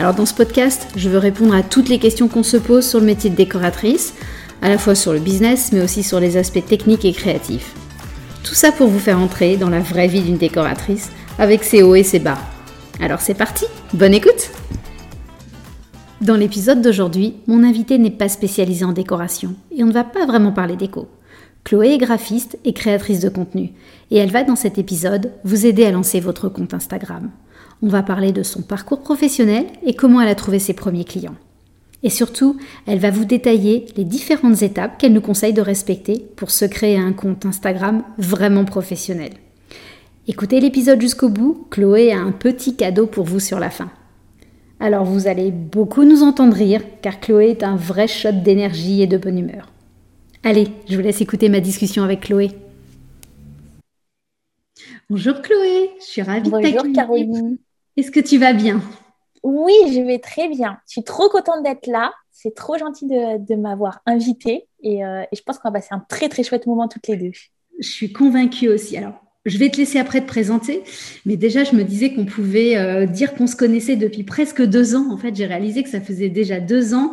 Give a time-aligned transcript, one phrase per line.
[0.00, 3.00] Alors dans ce podcast, je veux répondre à toutes les questions qu'on se pose sur
[3.00, 4.14] le métier de décoratrice,
[4.62, 7.74] à la fois sur le business mais aussi sur les aspects techniques et créatifs.
[8.42, 11.96] Tout ça pour vous faire entrer dans la vraie vie d'une décoratrice avec ses hauts
[11.96, 12.38] et ses bas.
[12.98, 14.50] Alors c'est parti, bonne écoute
[16.22, 20.24] Dans l'épisode d'aujourd'hui, mon invité n'est pas spécialisé en décoration et on ne va pas
[20.24, 21.08] vraiment parler déco.
[21.62, 23.72] Chloé est graphiste et créatrice de contenu
[24.10, 27.30] et elle va dans cet épisode vous aider à lancer votre compte Instagram.
[27.82, 31.36] On va parler de son parcours professionnel et comment elle a trouvé ses premiers clients.
[32.02, 36.50] Et surtout, elle va vous détailler les différentes étapes qu'elle nous conseille de respecter pour
[36.50, 39.32] se créer un compte Instagram vraiment professionnel.
[40.28, 43.90] Écoutez l'épisode jusqu'au bout, Chloé a un petit cadeau pour vous sur la fin.
[44.78, 49.06] Alors vous allez beaucoup nous entendre rire, car Chloé est un vrai shot d'énergie et
[49.06, 49.70] de bonne humeur.
[50.42, 52.50] Allez, je vous laisse écouter ma discussion avec Chloé.
[55.10, 56.82] Bonjour Chloé, je suis ravie de t'accueillir.
[56.82, 57.58] Bonjour Caroline.
[57.96, 58.80] Est-ce que tu vas bien?
[59.42, 60.78] Oui, je vais très bien.
[60.86, 62.12] Je suis trop contente d'être là.
[62.30, 66.04] C'est trop gentil de, m'avoir invitée et, euh, et, je pense qu'on va passer un
[66.08, 67.32] très très chouette moment toutes les deux.
[67.78, 68.96] Je suis convaincue aussi.
[68.96, 70.82] Alors, je vais te laisser après te présenter,
[71.24, 74.94] mais déjà je me disais qu'on pouvait euh, dire qu'on se connaissait depuis presque deux
[74.94, 75.10] ans.
[75.10, 77.12] En fait, j'ai réalisé que ça faisait déjà deux ans.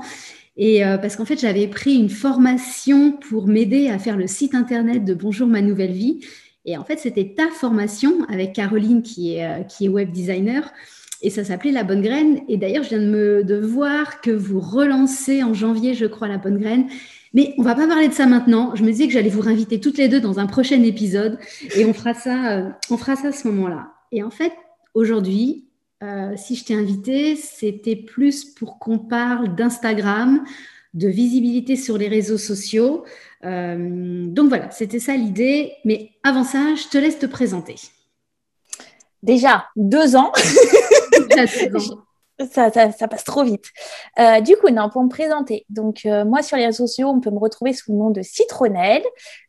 [0.58, 4.56] Et euh, parce qu'en fait, j'avais pris une formation pour m'aider à faire le site
[4.56, 6.20] internet de Bonjour ma nouvelle vie.
[6.68, 10.72] Et en fait, c'était ta formation avec Caroline qui est, euh, qui est web designer.
[11.24, 12.42] Et ça s'appelait La Bonne Graine.
[12.48, 16.28] Et d'ailleurs, je viens de, me, de voir que vous relancez en janvier, je crois,
[16.28, 16.88] La Bonne Graine.
[17.34, 18.76] Mais on va pas parler de ça maintenant.
[18.76, 21.40] Je me disais que j'allais vous réinviter toutes les deux dans un prochain épisode.
[21.76, 23.94] Et on fera ça, euh, on fera ça à ce moment-là.
[24.12, 24.52] Et en fait,
[24.94, 25.66] aujourd'hui,
[26.04, 30.44] euh, si je t'ai invité, c'était plus pour qu'on parle d'Instagram,
[30.98, 33.06] de visibilité sur les réseaux sociaux.
[33.46, 35.74] Euh, donc voilà, c'était ça l'idée.
[35.86, 37.76] Mais avant ça, je te laisse te présenter.
[39.24, 40.32] Déjà, deux ans.
[42.52, 43.66] Ça, ça, passe trop vite.
[44.20, 45.66] Euh, du coup, non, pour me présenter.
[45.70, 48.22] Donc, euh, moi, sur les réseaux sociaux, on peut me retrouver sous le nom de
[48.22, 49.02] Citronnelle.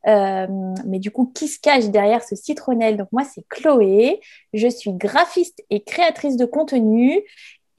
[0.06, 2.96] mais du coup, qui se cache derrière ce Citronnelle?
[2.96, 4.20] Donc, moi, c'est Chloé.
[4.54, 7.22] Je suis graphiste et créatrice de contenu.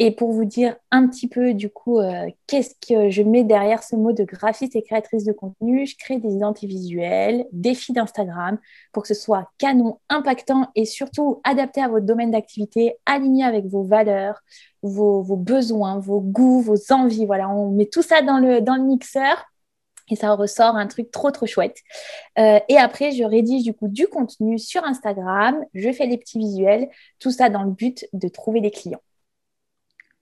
[0.02, 3.84] Et pour vous dire un petit peu du coup, euh, qu'est-ce que je mets derrière
[3.84, 8.58] ce mot de graphiste et créatrice de contenu, je crée des identités visuelles, des d'Instagram
[8.94, 13.66] pour que ce soit canon, impactant et surtout adapté à votre domaine d'activité, aligné avec
[13.66, 14.40] vos valeurs,
[14.84, 17.26] vos, besoins, vos goûts, vos envies.
[17.26, 19.46] Voilà, on met tout ça dans le, dans le mixeur
[20.10, 21.78] et ça ressort un truc trop trop chouette.
[22.38, 26.40] Euh, et après, je rédige du coup du contenu sur Instagram, je fais des petits
[26.40, 26.90] visuels,
[27.20, 29.02] tout ça dans le but de trouver des clients.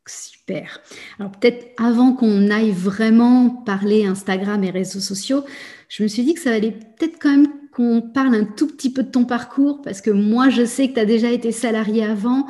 [0.07, 0.81] Super.
[1.19, 5.43] Alors peut-être avant qu'on aille vraiment parler Instagram et réseaux sociaux,
[5.89, 8.91] je me suis dit que ça allait peut-être quand même qu'on parle un tout petit
[8.91, 12.05] peu de ton parcours parce que moi je sais que tu as déjà été salarié
[12.05, 12.47] avant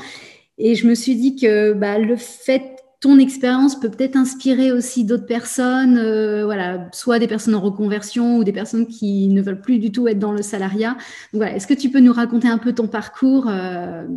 [0.58, 5.04] et je me suis dit que bah, le fait ton expérience peut peut-être inspirer aussi
[5.04, 9.62] d'autres personnes, euh, voilà, soit des personnes en reconversion ou des personnes qui ne veulent
[9.62, 10.98] plus du tout être dans le salariat.
[11.32, 14.08] Voilà, est-ce que tu peux nous raconter un peu ton parcours euh,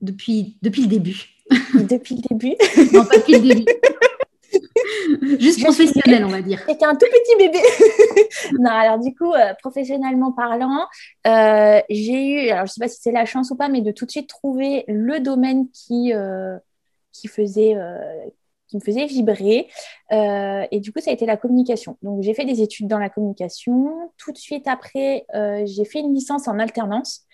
[0.00, 1.39] depuis, depuis le début?
[1.74, 2.56] depuis le début.
[2.92, 3.64] Non, pas depuis le début.
[5.40, 6.60] Juste professionnel, on va dire.
[6.68, 7.58] C'était un tout petit bébé.
[8.58, 10.86] non, alors du coup, euh, professionnellement parlant,
[11.26, 13.80] euh, j'ai eu, alors je ne sais pas si c'est la chance ou pas, mais
[13.80, 16.58] de tout de suite trouver le domaine qui, euh,
[17.12, 17.76] qui, faisait,
[18.68, 19.68] qui me faisait vibrer.
[20.10, 21.96] et du coup, ça a été la communication.
[22.02, 24.10] Donc, j'ai fait des études dans la communication.
[24.16, 25.26] Tout de suite après,
[25.64, 27.26] j'ai fait une licence en alternance.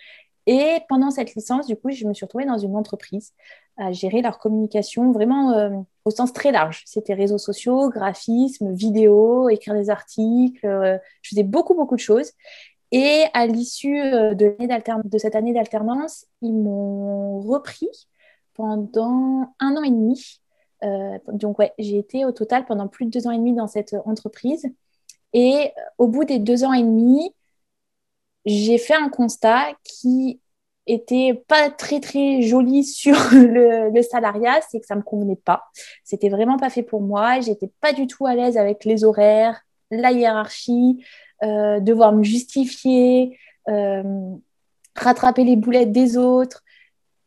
[0.46, 3.32] Et pendant cette licence, du coup, je me suis retrouvée dans une entreprise
[3.76, 5.70] à gérer leur communication vraiment euh,
[6.04, 6.82] au sens très large.
[6.86, 10.66] C'était réseaux sociaux, graphisme, vidéo, écrire des articles.
[10.66, 12.32] Euh, je faisais beaucoup, beaucoup de choses.
[12.92, 14.56] Et à l'issue euh, de,
[15.04, 17.90] de, cette année d'alternance, ils m'ont repris
[18.54, 20.40] pendant un an et demi.
[21.32, 23.94] donc, ouais, j'ai été au total pendant plus de deux ans et demi dans cette
[24.06, 24.66] entreprise.
[25.32, 27.34] Et au bout des deux ans et demi,
[28.46, 30.40] j'ai fait un constat qui
[30.86, 35.64] était pas très très joli sur le, salariat, c'est que ça me convenait pas.
[36.04, 37.40] C'était vraiment pas fait pour moi.
[37.40, 39.60] J'étais pas du tout à l'aise avec les horaires,
[39.90, 41.04] la hiérarchie,
[41.42, 43.38] euh, devoir me justifier,
[43.68, 44.02] euh,
[44.94, 46.62] rattraper les boulettes des autres.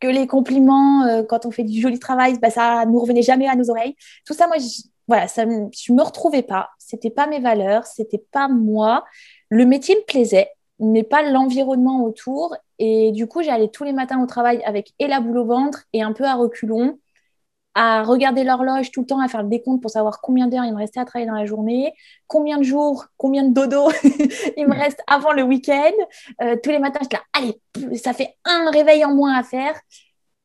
[0.02, 3.50] que les compliments euh, quand on fait du joli travail, bah, ça nous revenait jamais
[3.50, 3.96] à nos oreilles.
[4.26, 6.70] Tout ça, moi, je, voilà, ça, je me retrouvais pas.
[6.78, 9.04] C'était pas mes valeurs, c'était pas moi.
[9.50, 10.50] Le métier me plaisait,
[10.80, 12.56] mais pas l'environnement autour.
[12.80, 15.86] Et du coup, j'allais tous les matins au travail avec et la boule au ventre
[15.94, 16.98] et un peu à reculons
[17.76, 20.74] à regarder l'horloge tout le temps, à faire le décompte pour savoir combien d'heures il
[20.74, 21.94] me restait à travailler dans la journée,
[22.28, 23.90] combien de jours, combien de dodo
[24.58, 25.92] il me reste avant le week-end.
[26.42, 29.80] Euh, tous les matins, je là, allez, ça fait un réveil en moins à faire.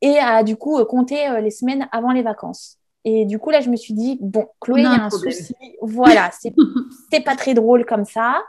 [0.01, 2.79] Et à du coup euh, compter euh, les semaines avant les vacances.
[3.07, 5.55] Et du coup, là, je me suis dit, bon, Chloé, il y a un souci.
[5.83, 6.31] Voilà,
[7.11, 8.43] c'est pas très drôle comme ça.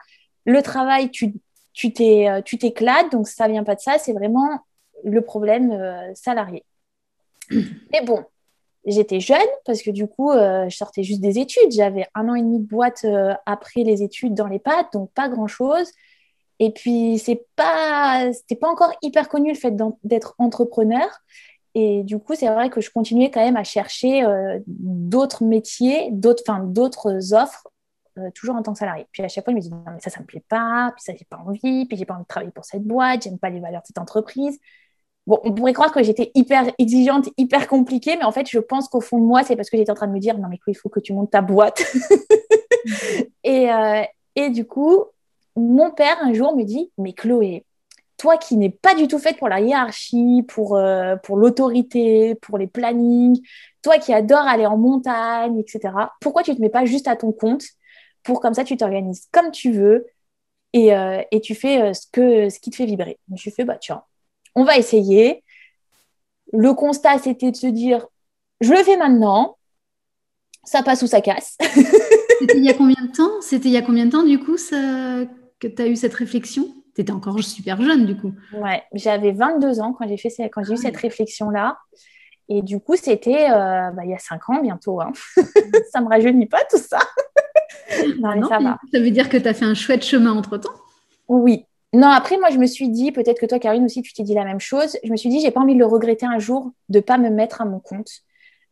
[0.45, 1.33] Le travail, tu
[2.57, 4.59] t'éclates, donc ça vient pas de ça, c'est vraiment
[5.03, 6.63] le problème salarié.
[7.51, 8.25] Mais bon,
[8.85, 11.71] J'étais jeune parce que du coup, euh, je sortais juste des études.
[11.71, 15.11] J'avais un an et demi de boîte euh, après les études dans les pattes, donc
[15.13, 15.89] pas grand-chose.
[16.59, 21.07] Et puis, c'est pas, c'était pas encore hyper connu le fait d'être entrepreneur.
[21.73, 26.09] Et du coup, c'est vrai que je continuais quand même à chercher euh, d'autres métiers,
[26.11, 27.67] d'autres, d'autres offres,
[28.33, 29.05] toujours en tant que salarié.
[29.11, 31.03] Puis à chaque fois, je me disais, non, mais ça, ça me plaît pas, puis
[31.03, 33.49] ça, j'ai pas envie, puis j'ai pas envie de travailler pour cette boîte, j'aime pas
[33.49, 34.59] les valeurs de cette entreprise.
[35.27, 38.87] Bon, on pourrait croire que j'étais hyper exigeante, hyper compliquée, mais en fait, je pense
[38.87, 40.59] qu'au fond de moi, c'est parce que j'étais en train de me dire, non, mais
[40.67, 41.83] il faut que tu montes ta boîte.
[43.43, 44.03] et, euh,
[44.35, 45.05] et du coup,
[45.55, 47.65] mon père, un jour, me dit, mais Chloé,
[48.17, 52.57] toi qui n'es pas du tout faite pour la hiérarchie, pour, euh, pour l'autorité, pour
[52.57, 53.41] les plannings,
[53.81, 57.15] toi qui adore aller en montagne, etc., pourquoi tu ne te mets pas juste à
[57.15, 57.65] ton compte
[58.25, 60.07] pour comme ça, tu t'organises comme tu veux
[60.73, 63.17] et, euh, et tu fais ce, que, ce qui te fait vibrer.
[63.31, 64.03] Je suis fait, bah tiens,
[64.55, 65.43] on va essayer.
[66.51, 68.05] Le constat, c'était de se dire,
[68.61, 69.57] je le fais maintenant,
[70.63, 71.57] ça passe ou ça casse.
[72.39, 73.41] C'était il y a combien de temps?
[73.41, 76.67] C'était il y a combien de temps, du coup, que tu as eu cette réflexion?
[76.93, 78.33] Tu étais encore super jeune, du coup.
[78.53, 81.77] Ouais, j'avais 22 ans quand j'ai fait quand j'ai eu cette réflexion-là.
[82.47, 85.01] Et du coup, c'était euh, bah, il y a 5 ans bientôt.
[85.01, 85.11] Hein.
[85.91, 86.99] ça me rajeunit pas tout ça.
[88.19, 88.77] non, ça va.
[88.91, 90.73] Ça veut dire que tu as fait un chouette chemin entre-temps
[91.27, 91.65] Oui,
[91.95, 94.33] non, après, moi, je me suis dit, peut-être que toi, Karine aussi, tu t'es dit
[94.33, 94.97] la même chose.
[95.01, 97.29] Je me suis dit, j'ai pas envie de le regretter un jour, de pas me
[97.29, 98.09] mettre à mon compte.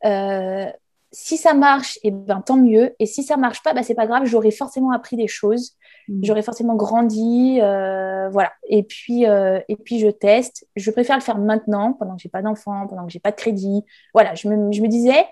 [0.04, 0.66] Euh,
[1.14, 2.94] si ça marche, et eh ben, tant mieux.
[3.00, 5.78] Et si ça marche pas, bah, c'est pas grave, j'aurais forcément appris des choses.
[6.10, 6.20] Mmh.
[6.24, 7.60] J'aurais forcément grandi.
[7.62, 8.52] Euh, voilà.
[8.68, 10.68] Et puis, euh, et puis, je teste.
[10.76, 13.38] Je préfère le faire maintenant, pendant que j'ai pas d'enfant, pendant que j'ai pas de
[13.38, 13.86] crédit.
[14.14, 15.26] Voilà, je me, je me disais,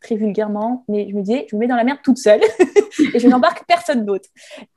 [0.00, 2.40] très vulgairement, mais je me disais, je me mets dans la merde toute seule
[3.14, 4.28] et je n'embarque personne d'autre.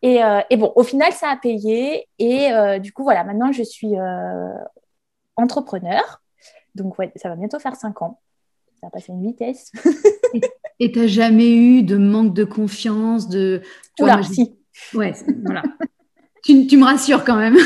[0.02, 2.08] Et, euh, et, bon, au final, ça a payé.
[2.20, 4.54] Et euh, du coup, voilà, maintenant, je suis euh,
[5.36, 6.22] entrepreneur.
[6.76, 8.20] Donc, ouais, ça va bientôt faire cinq ans.
[8.82, 9.72] Ça a passé une vitesse.
[10.80, 13.62] et tu n'as jamais eu de manque de confiance de...
[14.00, 14.58] Oula, si.
[14.94, 15.14] Ouais,
[15.46, 15.64] voilà.
[16.44, 17.58] tu, tu, me rassures quand même.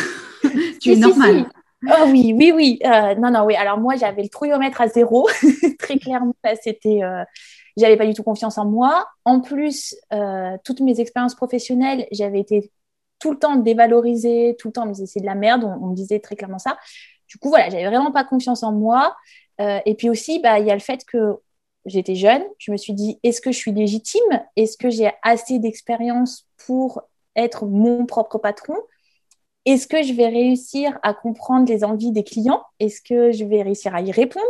[0.81, 1.48] tu es normal.
[1.89, 2.80] Oh oui, oui, oui.
[2.86, 3.56] Euh, non, non, oui.
[3.56, 5.28] Alors moi, j'avais le trouillomètre à zéro.
[5.80, 7.24] Très clairement, c'était, euh,
[7.78, 9.07] j'avais pas du tout confiance en moi.
[9.25, 12.72] En plus, euh, toutes mes expériences professionnelles, j'avais été
[13.19, 15.63] tout le temps dévalorisée, tout le temps, mais c'est de la merde.
[15.81, 16.78] On, me disait très clairement ça.
[17.30, 19.16] Du coup, voilà, j'avais vraiment pas confiance en moi.
[19.60, 21.38] et puis aussi, bah, il y a le fait que
[21.86, 22.44] j'étais jeune.
[22.57, 24.44] Je me suis dit, est-ce que je suis légitime?
[24.56, 27.01] Est-ce que j'ai assez d'expérience pour
[27.36, 28.75] être mon propre patron?
[29.67, 32.63] Est-ce que je vais réussir à comprendre les envies des clients?
[32.79, 34.45] Est-ce que je vais réussir à y répondre?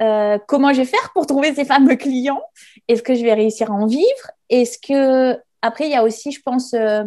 [0.00, 2.40] Euh, Comment je vais faire pour trouver ces fameux clients?
[2.88, 4.30] Est-ce que je vais réussir à en vivre?
[4.48, 7.04] Est-ce que après il y a aussi, je pense, euh,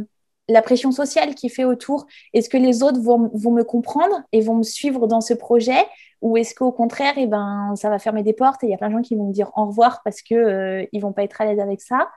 [0.48, 2.06] la pression sociale qui fait autour.
[2.34, 5.88] Est-ce que les autres vont, me comprendre et vont me suivre dans ce projet?
[6.22, 8.78] Ou est-ce qu'au contraire, eh ben, ça va fermer des portes et il y a
[8.78, 11.24] plein de gens qui vont me dire au revoir parce qu'ils euh, ne vont pas
[11.24, 12.10] être à l'aise avec ça?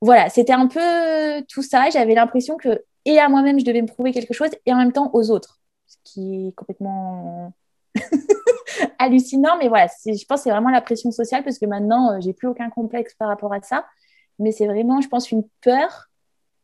[0.00, 1.88] Voilà, c'était un peu tout ça.
[1.90, 4.92] J'avais l'impression que et à moi-même, je devais me prouver quelque chose, et en même
[4.92, 7.52] temps aux autres, ce qui est complètement
[8.98, 9.56] hallucinant.
[9.58, 12.32] Mais voilà, je pense que c'est vraiment la pression sociale, parce que maintenant, euh, j'ai
[12.32, 13.86] plus aucun complexe par rapport à ça.
[14.38, 16.10] Mais c'est vraiment, je pense, une peur.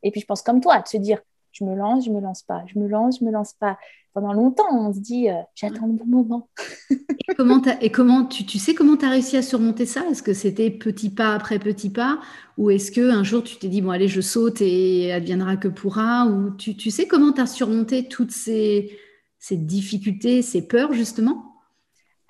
[0.03, 1.21] Et puis, je pense comme toi, de se dire,
[1.53, 3.79] je me lance, je me lance pas, je me lance, je me lance pas.
[4.13, 6.49] Pendant longtemps, on se dit, euh, j'attends le bon moment.
[6.91, 10.03] et comment, et comment tu, tu, sais comment tu as réussi à surmonter ça?
[10.11, 12.19] Est-ce que c'était petit pas après petit pas?
[12.59, 16.27] Ou est-ce qu'un jour tu t'es dit, bon, allez, je saute et adviendra que pourra
[16.27, 18.99] Ou tu, tu sais comment tu as surmonté toutes ces,
[19.39, 21.51] ces difficultés, ces peurs, justement?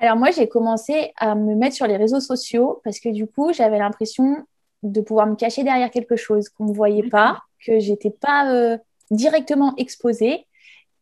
[0.00, 3.52] Alors moi, j'ai commencé à me mettre sur les réseaux sociaux parce que du coup,
[3.52, 4.44] j'avais l'impression
[4.82, 8.78] de pouvoir me cacher derrière quelque chose qu'on ne voyait pas, que j'étais pas euh,
[9.10, 10.46] directement exposée.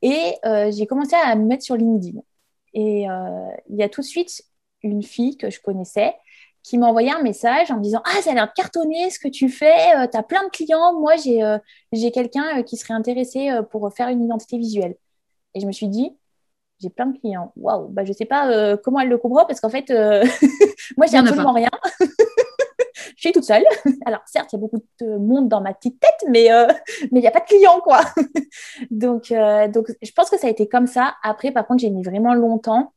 [0.02, 2.20] Et euh, j'ai commencé à me mettre sur LinkedIn.
[2.74, 4.42] Et euh, il y a tout de suite
[4.82, 6.14] une fille que je connaissais
[6.62, 9.18] qui m'a envoyé un message en me disant Ah, ça a l'air de cartonner ce
[9.18, 10.98] que tu fais, euh, tu as plein de clients.
[10.98, 14.96] Moi, j'ai quelqu'un qui serait intéressé pour faire une identité visuelle.
[15.54, 16.16] Et je me suis dit
[16.80, 17.52] j'ai plein de clients.
[17.56, 19.90] Waouh, bah, je ne sais pas comment elle le comprend parce qu'en fait,
[20.96, 21.70] moi, j'ai absolument rien.
[23.18, 23.64] Je suis toute seule.
[24.06, 26.66] Alors, certes, il y a beaucoup de monde dans ma petite tête, mais euh,
[27.10, 28.00] mais il n'y a pas de clients, quoi.
[28.92, 31.16] donc, euh, donc, je pense que ça a été comme ça.
[31.24, 32.92] Après, par contre, j'ai mis vraiment longtemps.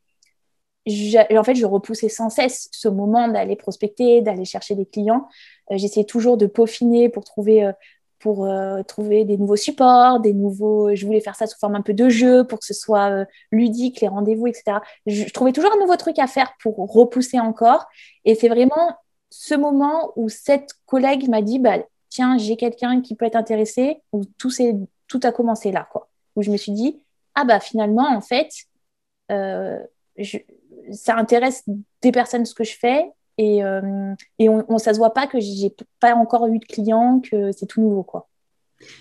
[0.88, 5.28] en fait, je repoussais sans cesse ce moment d'aller prospecter, d'aller chercher des clients.
[5.72, 7.72] Euh, j'essayais toujours de peaufiner pour trouver
[8.20, 8.48] pour
[8.88, 10.94] trouver des nouveaux supports, des nouveaux.
[10.94, 14.00] Je voulais faire ça sous forme un peu de jeu pour que ce soit ludique,
[14.00, 14.78] les rendez-vous, etc.
[15.08, 17.88] Je, je, trouvais toujours un nouveau truc à faire pour repousser encore.
[18.24, 18.96] Et c'est vraiment
[19.32, 24.02] ce moment où cette collègue m'a dit bah, Tiens, j'ai quelqu'un qui peut être intéressé,
[24.12, 24.52] où tout,
[25.08, 26.10] tout a commencé là, quoi.
[26.36, 27.02] Où je me suis dit
[27.34, 28.52] Ah, bah finalement, en fait,
[29.32, 29.80] euh,
[30.92, 31.64] ça intéresse
[32.02, 35.26] des personnes ce que je fais et, euh, et on, ne ça se voit pas
[35.26, 38.28] que j'ai pas encore eu de clients, que c'est tout nouveau, quoi.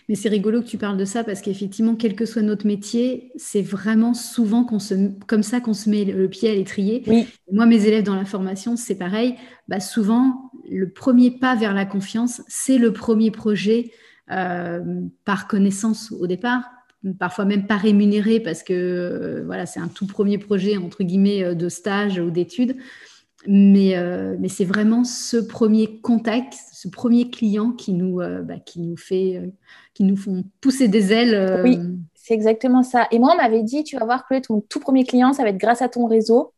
[0.09, 3.33] Mais c'est rigolo que tu parles de ça parce qu'effectivement, quel que soit notre métier,
[3.37, 4.95] c'est vraiment souvent qu'on se,
[5.27, 7.03] comme ça qu'on se met le pied à l'étrier.
[7.07, 7.27] Oui.
[7.53, 9.37] Moi, mes élèves dans la formation, c'est pareil.
[9.69, 13.93] Bah, souvent, le premier pas vers la confiance, c'est le premier projet
[14.31, 14.81] euh,
[15.25, 16.71] par connaissance au départ,
[17.19, 21.43] parfois même pas rémunéré parce que euh, voilà, c'est un tout premier projet entre guillemets
[21.43, 22.77] euh, de stage ou d'études.
[23.47, 23.95] Mais,
[24.39, 29.41] mais c'est vraiment ce premier contact, ce premier client qui nous, bah, qui nous fait,
[29.95, 31.63] qui nous font pousser des ailes.
[31.65, 31.79] Oui,
[32.15, 33.09] c'est exactement ça.
[33.11, 35.49] Et moi, on m'avait dit, tu vas voir que ton tout premier client, ça va
[35.49, 36.53] être grâce à ton réseau.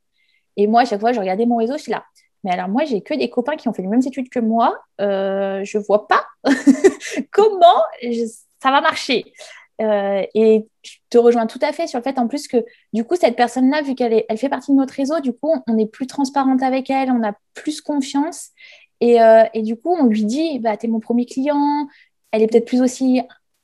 [0.56, 2.04] Et moi, à chaque fois, je regardais mon réseau, je suis là.
[2.44, 4.80] Mais alors, moi, j'ai que des copains qui ont fait les mêmes études que moi.
[5.00, 6.26] Euh, je ne vois pas
[7.30, 7.82] comment
[8.60, 9.32] ça va marcher.
[9.80, 13.04] Euh, et je te rejoins tout à fait sur le fait, en plus, que du
[13.04, 15.86] coup, cette personne-là, vu qu'elle elle fait partie de notre réseau, du coup, on est
[15.86, 18.50] plus transparente avec elle, on a plus confiance.
[19.00, 21.88] Et, euh, et du coup, on lui dit, bah, tu es mon premier client.
[22.30, 23.20] Elle est peut-être plus aussi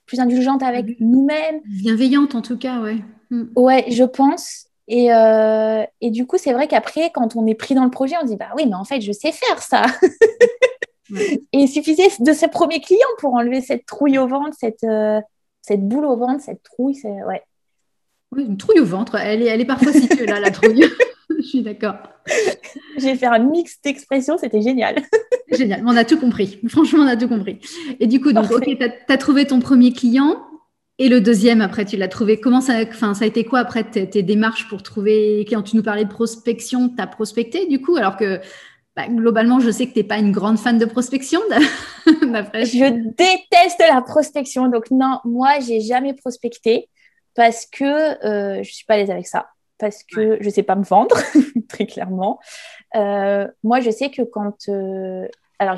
[0.06, 0.94] plus indulgente avec mm.
[1.00, 1.60] nous-mêmes.
[1.64, 2.96] Bienveillante, en tout cas, ouais.
[3.30, 3.44] Mm.
[3.54, 4.66] Ouais, je pense.
[4.88, 8.16] Et, euh, et, du coup, c'est vrai qu'après, quand on est pris dans le projet,
[8.20, 9.84] on se dit bah oui, mais en fait, je sais faire ça.
[11.52, 15.20] Et il suffisait de ses premiers clients pour enlever cette trouille au ventre, cette, euh,
[15.68, 16.94] cette boule au ventre, cette trouille.
[16.94, 17.42] C'est, ouais.
[18.32, 19.16] Oui, une trouille au ventre.
[19.16, 20.84] Elle est, elle est parfois située là, la trouille.
[21.36, 21.96] je suis d'accord.
[22.96, 24.96] J'ai fait un mix d'expressions, c'était génial.
[25.52, 26.58] génial, on a tout compris.
[26.68, 27.60] Franchement, on a tout compris.
[28.00, 30.42] Et du coup, donc, ok, tu as, trouvé ton premier client.
[31.00, 32.40] Et le deuxième, après, tu l'as trouvé.
[32.40, 35.82] Comment ça, enfin, ça a été quoi après tes, démarches pour trouver Quand tu nous
[35.82, 38.40] parlais de prospection, tu as prospecté du coup, alors que
[38.98, 41.38] bah, globalement, je sais que tu n'es pas une grande fan de prospection.
[42.00, 44.66] je déteste la prospection.
[44.66, 46.88] Donc, non, moi, j'ai jamais prospecté
[47.36, 49.50] parce que euh, je ne suis pas à l'aise avec ça.
[49.78, 51.16] Parce que je ne sais pas me vendre,
[51.68, 52.40] très clairement.
[52.96, 54.68] Euh, moi, je sais que quand.
[54.68, 55.28] Euh,
[55.60, 55.76] alors,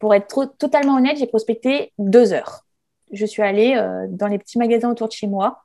[0.00, 2.64] pour être totalement honnête, j'ai prospecté deux heures
[3.10, 3.74] je suis allée
[4.10, 5.62] dans les petits magasins autour de chez moi.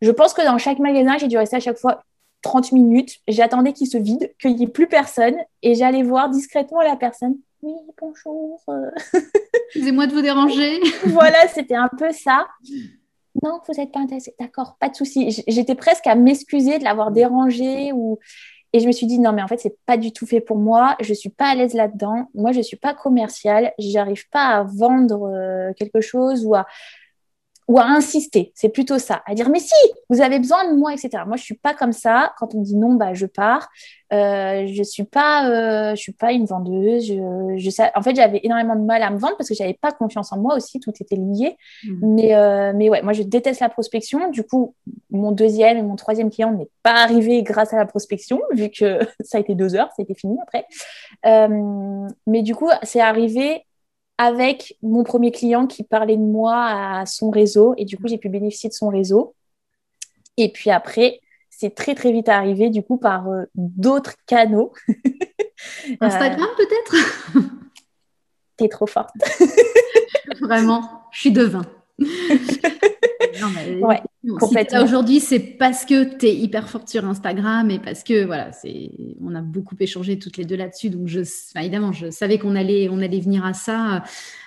[0.00, 2.02] Je pense que dans chaque magasin, j'ai dû rester à chaque fois
[2.42, 3.18] 30 minutes.
[3.28, 5.36] J'attendais qu'il se vide, qu'il n'y ait plus personne.
[5.62, 7.36] Et j'allais voir discrètement la personne.
[7.62, 8.62] Oui, bonjour.
[9.66, 10.80] Excusez-moi de vous déranger.
[11.06, 12.46] voilà, c'était un peu ça.
[13.42, 14.34] Non, vous n'êtes pas intéressé.
[14.40, 15.44] D'accord, pas de souci.
[15.46, 18.18] J'étais presque à m'excuser de l'avoir dérangé ou
[18.72, 20.56] et je me suis dit, non, mais en fait, c'est pas du tout fait pour
[20.56, 20.96] moi.
[21.00, 22.28] Je suis pas à l'aise là-dedans.
[22.34, 23.72] Moi, je suis pas commerciale.
[23.78, 26.66] J'arrive pas à vendre euh, quelque chose ou à,
[27.70, 28.50] ou à insister.
[28.56, 29.72] C'est plutôt ça, à dire mais si,
[30.08, 31.22] vous avez besoin de moi, etc.
[31.24, 32.32] Moi, je suis pas comme ça.
[32.36, 33.68] Quand on dit non, bah je pars.
[34.12, 37.06] Euh, je suis pas, euh, je suis pas une vendeuse.
[37.06, 39.92] Je, je en fait, j'avais énormément de mal à me vendre parce que j'avais pas
[39.92, 40.80] confiance en moi aussi.
[40.80, 41.56] Tout était lié.
[41.84, 42.14] Mmh.
[42.14, 44.32] Mais, euh, mais ouais, moi, je déteste la prospection.
[44.32, 44.74] Du coup,
[45.12, 48.98] mon deuxième et mon troisième client n'est pas arrivé grâce à la prospection, vu que
[49.20, 50.66] ça a été deux heures, c'était fini après.
[52.26, 53.64] Mais du coup, c'est arrivé
[54.22, 57.72] avec mon premier client qui parlait de moi à son réseau.
[57.78, 59.34] Et du coup, j'ai pu bénéficier de son réseau.
[60.36, 64.74] Et puis après, c'est très, très vite arrivé, du coup, par euh, d'autres canaux.
[66.02, 67.48] Instagram, euh, peut-être?
[68.58, 69.14] T'es trop forte.
[70.42, 71.62] Vraiment, je suis devin.
[74.82, 78.90] aujourd'hui, c'est parce que tu es hyper forte sur Instagram et parce que voilà, c'est
[79.22, 80.90] on a beaucoup échangé toutes les deux là-dessus.
[80.90, 81.20] Donc, je,
[81.56, 84.02] évidemment, je savais qu'on allait, on allait venir à ça.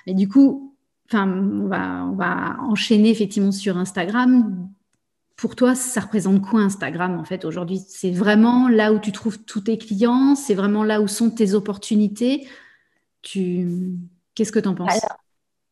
[0.08, 0.75] Mais du coup,
[1.10, 4.70] enfin, on va, on va enchaîner effectivement sur Instagram.
[5.36, 7.82] Pour toi, ça représente quoi Instagram en fait aujourd'hui?
[7.88, 10.36] C'est vraiment là où tu trouves tous tes clients?
[10.36, 12.48] C'est vraiment là où sont tes opportunités?
[13.22, 13.98] Tu
[14.36, 15.00] Qu'est-ce que tu en penses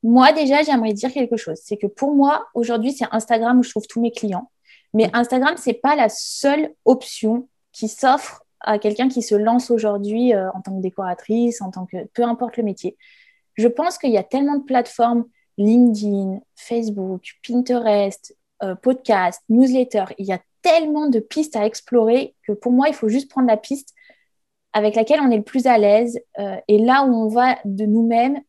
[0.04, 1.60] moi, déjà, j'aimerais dire quelque chose.
[1.64, 4.50] C'est que pour moi, aujourd'hui, c'est Instagram où je trouve tous mes clients.
[4.94, 10.34] Mais Instagram, c'est pas la seule option qui s'offre à quelqu'un qui se lance aujourd'hui
[10.34, 12.98] euh, en tant que décoratrice, en tant que peu importe le métier.
[13.56, 15.26] Je pense qu'il y a tellement de plateformes,
[15.58, 20.06] LinkedIn, Facebook, Pinterest, euh, podcast, newsletter.
[20.18, 23.48] Il y a tellement de pistes à explorer que pour moi, il faut juste prendre
[23.48, 23.94] la piste
[24.74, 26.20] avec laquelle on est le plus à l'aise.
[26.40, 28.40] Euh, et là où on va de nous-mêmes,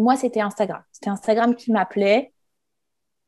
[0.00, 0.82] moi, c'était Instagram.
[0.92, 2.32] C'était Instagram qui m'appelait.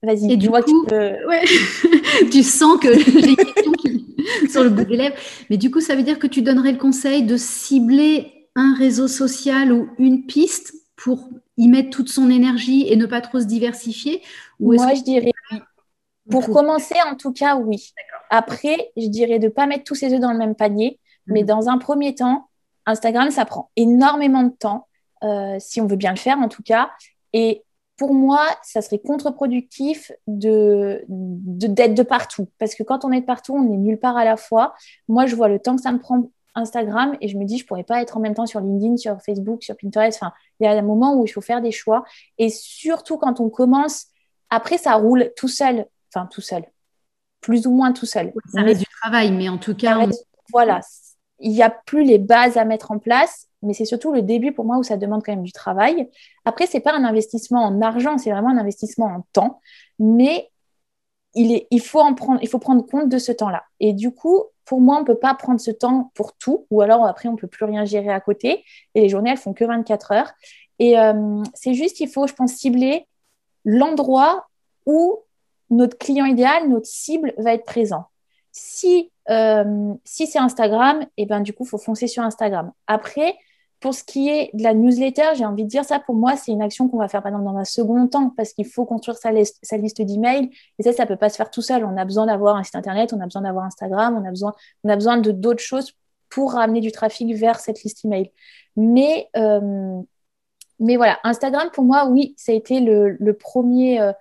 [0.03, 4.17] Vas-y, tu vois coup, tu, tu sens que j'ai une question qui...
[4.51, 5.17] sur le bout des lèvres.
[5.49, 9.07] Mais du coup, ça veut dire que tu donnerais le conseil de cibler un réseau
[9.07, 13.47] social ou une piste pour y mettre toute son énergie et ne pas trop se
[13.47, 14.23] diversifier
[14.59, 15.59] ou Moi, je dirais oui.
[16.31, 17.93] Pour commencer, en tout cas, oui.
[18.31, 21.01] Après, je dirais de ne pas mettre tous ses œufs dans le même panier.
[21.27, 21.47] Mais mhm.
[21.47, 22.49] dans un premier temps,
[22.87, 24.87] Instagram, ça prend énormément de temps,
[25.23, 26.91] euh, si on veut bien le faire en tout cas.
[27.33, 27.63] Et
[27.97, 32.49] pour moi, ça serait contre-productif de, d'être de, partout.
[32.59, 34.75] Parce que quand on est de partout, on est nulle part à la fois.
[35.09, 37.65] Moi, je vois le temps que ça me prend Instagram et je me dis, je
[37.65, 40.19] ne pourrais pas être en même temps sur LinkedIn, sur Facebook, sur Pinterest.
[40.21, 42.05] Enfin, il y a un moment où il faut faire des choix.
[42.39, 44.07] Et surtout quand on commence,
[44.51, 45.87] après, ça roule tout seul.
[46.15, 46.65] Enfin, tout seul.
[47.41, 48.33] Plus ou moins tout seul.
[48.53, 50.07] ça reste du travail, mais en tout cas.
[50.53, 50.81] Voilà,
[51.39, 54.53] il n'y a plus les bases à mettre en place, mais c'est surtout le début
[54.53, 56.09] pour moi où ça demande quand même du travail.
[56.45, 59.61] Après, ce n'est pas un investissement en argent, c'est vraiment un investissement en temps,
[59.99, 60.51] mais
[61.35, 63.65] il, est, il, faut en prendre, il faut prendre compte de ce temps-là.
[63.81, 66.83] Et du coup, pour moi, on ne peut pas prendre ce temps pour tout, ou
[66.83, 68.65] alors après, on ne peut plus rien gérer à côté,
[68.95, 70.33] et les journées, elles font que 24 heures.
[70.79, 73.07] Et euh, c'est juste, il faut, je pense, cibler
[73.65, 74.49] l'endroit
[74.87, 75.21] où
[75.71, 78.07] notre client idéal, notre cible va être présent.
[78.51, 82.73] Si euh, si c'est Instagram, et eh ben, du coup, il faut foncer sur Instagram.
[82.87, 83.37] Après,
[83.83, 86.53] pour ce qui est de la newsletter, j'ai envie de dire ça, pour moi, c'est
[86.53, 89.33] une action qu'on va faire par dans un second temps parce qu'il faut construire sa,
[89.33, 90.51] liste, sa d'emails.
[90.79, 91.85] Et ça, ça ne peut pas se faire tout seul.
[91.85, 94.55] On a besoin d'avoir un site internet, on a besoin d'avoir Instagram, on a besoin,
[94.85, 95.93] on a besoin de d'autres choses
[96.31, 98.31] pour ramener du trafic vers cette liste email.
[98.77, 100.01] Mais, euh,
[100.79, 104.13] mais voilà, Instagram, pour moi, oui, ça a été le, premier, euh,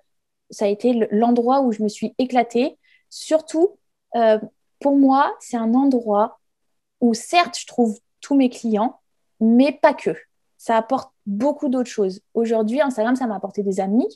[0.50, 2.80] ça a été l'endroit où je me suis éclatée.
[3.10, 3.78] Surtout,
[4.80, 6.40] pour moi, c'est un endroit
[7.00, 9.01] où certes, je trouve tous mes clients,
[9.42, 10.16] mais pas que.
[10.58, 12.22] Ça apporte beaucoup d'autres choses.
[12.34, 14.08] Aujourd'hui, Instagram, ça m'a apporté des amis.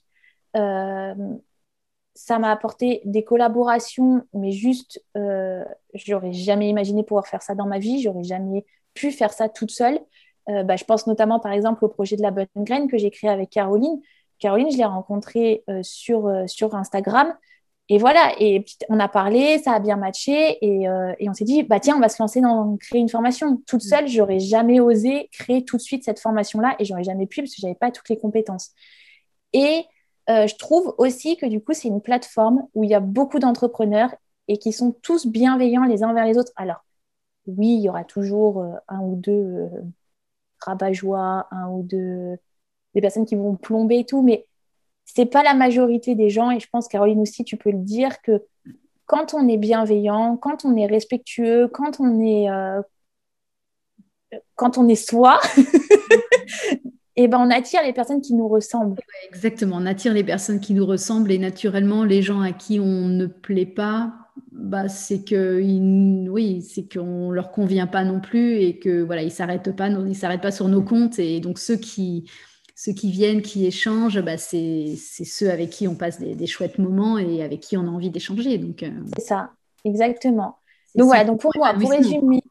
[0.55, 1.15] Euh,
[2.13, 7.65] ça m'a apporté des collaborations, mais juste, euh, j'aurais jamais imaginé pouvoir faire ça dans
[7.65, 8.01] ma vie.
[8.01, 9.99] J'aurais jamais pu faire ça toute seule.
[10.49, 13.09] Euh, bah, je pense notamment, par exemple, au projet de la bonne graine que j'ai
[13.09, 13.99] créé avec Caroline.
[14.37, 17.33] Caroline, je l'ai rencontrée sur, sur Instagram.
[17.87, 21.45] Et voilà, et on a parlé, ça a bien matché, et, euh, et on s'est
[21.45, 23.57] dit, bah tiens, on va se lancer dans créer une formation.
[23.67, 23.87] Toute mm.
[23.87, 27.53] seule, j'aurais jamais osé créer tout de suite cette formation-là, et j'aurais jamais pu parce
[27.53, 28.71] que j'avais pas toutes les compétences.
[29.53, 29.85] Et
[30.29, 33.37] euh, je trouve aussi que du coup, c'est une plateforme où il y a beaucoup
[33.39, 34.15] d'entrepreneurs
[34.47, 36.51] et qui sont tous bienveillants les uns envers les autres.
[36.55, 36.83] Alors,
[37.47, 39.69] oui, il y aura toujours euh, un ou deux
[40.61, 42.37] rabat-joie, un ou deux
[42.95, 44.47] des personnes qui vont plomber et tout, mais
[45.05, 48.21] c'est pas la majorité des gens, et je pense, Caroline aussi, tu peux le dire,
[48.21, 48.43] que
[49.05, 52.81] quand on est bienveillant, quand on est respectueux, quand on est, euh,
[54.55, 55.63] quand on est soi, et
[57.23, 58.99] eh ben on attire les personnes qui nous ressemblent.
[59.29, 63.07] Exactement, on attire les personnes qui nous ressemblent et naturellement les gens à qui on
[63.07, 64.11] ne plaît pas,
[64.51, 65.61] bah, c'est que
[66.29, 70.15] oui, c'est qu'on leur convient pas non plus et que voilà, ils s'arrêtent pas, ils
[70.15, 72.29] s'arrêtent pas sur nos comptes et donc ceux qui
[72.75, 77.17] ceux qui viennent, qui échangent, bah, c'est ceux avec qui on passe des, chouettes moments
[77.17, 78.57] et avec qui on a envie d'échanger.
[78.57, 79.51] Donc, euh, c'est ça,
[79.85, 80.57] exactement.
[80.93, 82.41] Donc voilà, donc pour moi, pour résumer,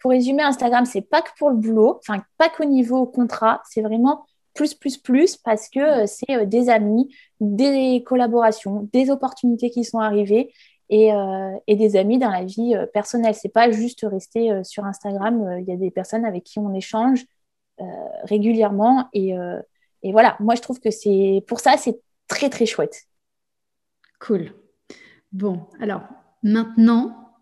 [0.00, 3.82] pour résumer, Instagram, c'est pas que pour le boulot, enfin pas qu'au niveau contrat, c'est
[3.82, 9.68] vraiment plus, plus, plus, parce que euh, c'est euh, des amis, des collaborations, des opportunités
[9.70, 10.52] qui sont arrivées
[10.90, 11.10] et,
[11.66, 13.34] et des amis dans la vie personnelle.
[13.34, 15.56] C'est pas juste rester sur Instagram.
[15.60, 17.24] Il y a des personnes avec qui on échange
[18.24, 19.34] régulièrement et,
[20.04, 23.04] et voilà, moi je trouve que c'est pour ça, c'est très très chouette.
[24.20, 24.52] Cool.
[25.32, 26.02] Bon, alors
[26.42, 27.34] maintenant,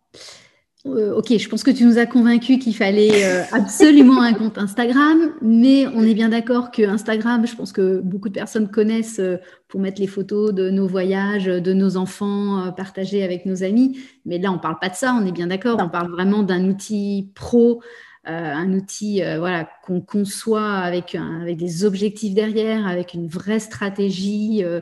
[0.87, 4.59] euh, ok, je pense que tu nous as convaincu qu'il fallait euh, absolument un compte
[4.59, 9.19] Instagram, mais on est bien d'accord que Instagram, je pense que beaucoup de personnes connaissent
[9.19, 9.37] euh,
[9.69, 13.99] pour mettre les photos de nos voyages, de nos enfants partagés avec nos amis.
[14.25, 15.79] Mais là, on ne parle pas de ça, on est bien d'accord.
[15.81, 17.81] On parle vraiment d'un outil pro
[18.25, 24.63] un outil euh, voilà, qu'on conçoit avec, avec des objectifs derrière, avec une vraie stratégie
[24.63, 24.81] euh,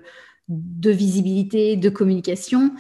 [0.48, 2.72] de visibilité, de communication.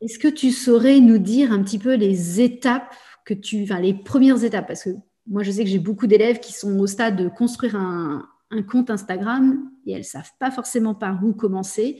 [0.00, 3.94] Est-ce que tu saurais nous dire un petit peu les étapes que tu, enfin les
[3.94, 4.90] premières étapes, parce que
[5.26, 8.62] moi je sais que j'ai beaucoup d'élèves qui sont au stade de construire un, un
[8.62, 11.98] compte Instagram et elles ne savent pas forcément par où commencer.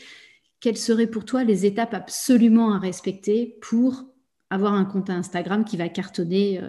[0.61, 4.05] Quelles seraient pour toi les étapes absolument à respecter pour
[4.51, 6.61] avoir un compte Instagram qui va cartonner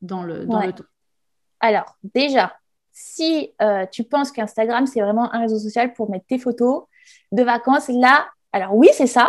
[0.00, 0.84] dans le, dans temps
[1.60, 2.54] Alors, déjà,
[2.92, 6.84] si euh, tu penses qu'Instagram, c'est vraiment un réseau social pour mettre tes photos
[7.30, 9.28] de vacances, là, Alors oui, c'est ça,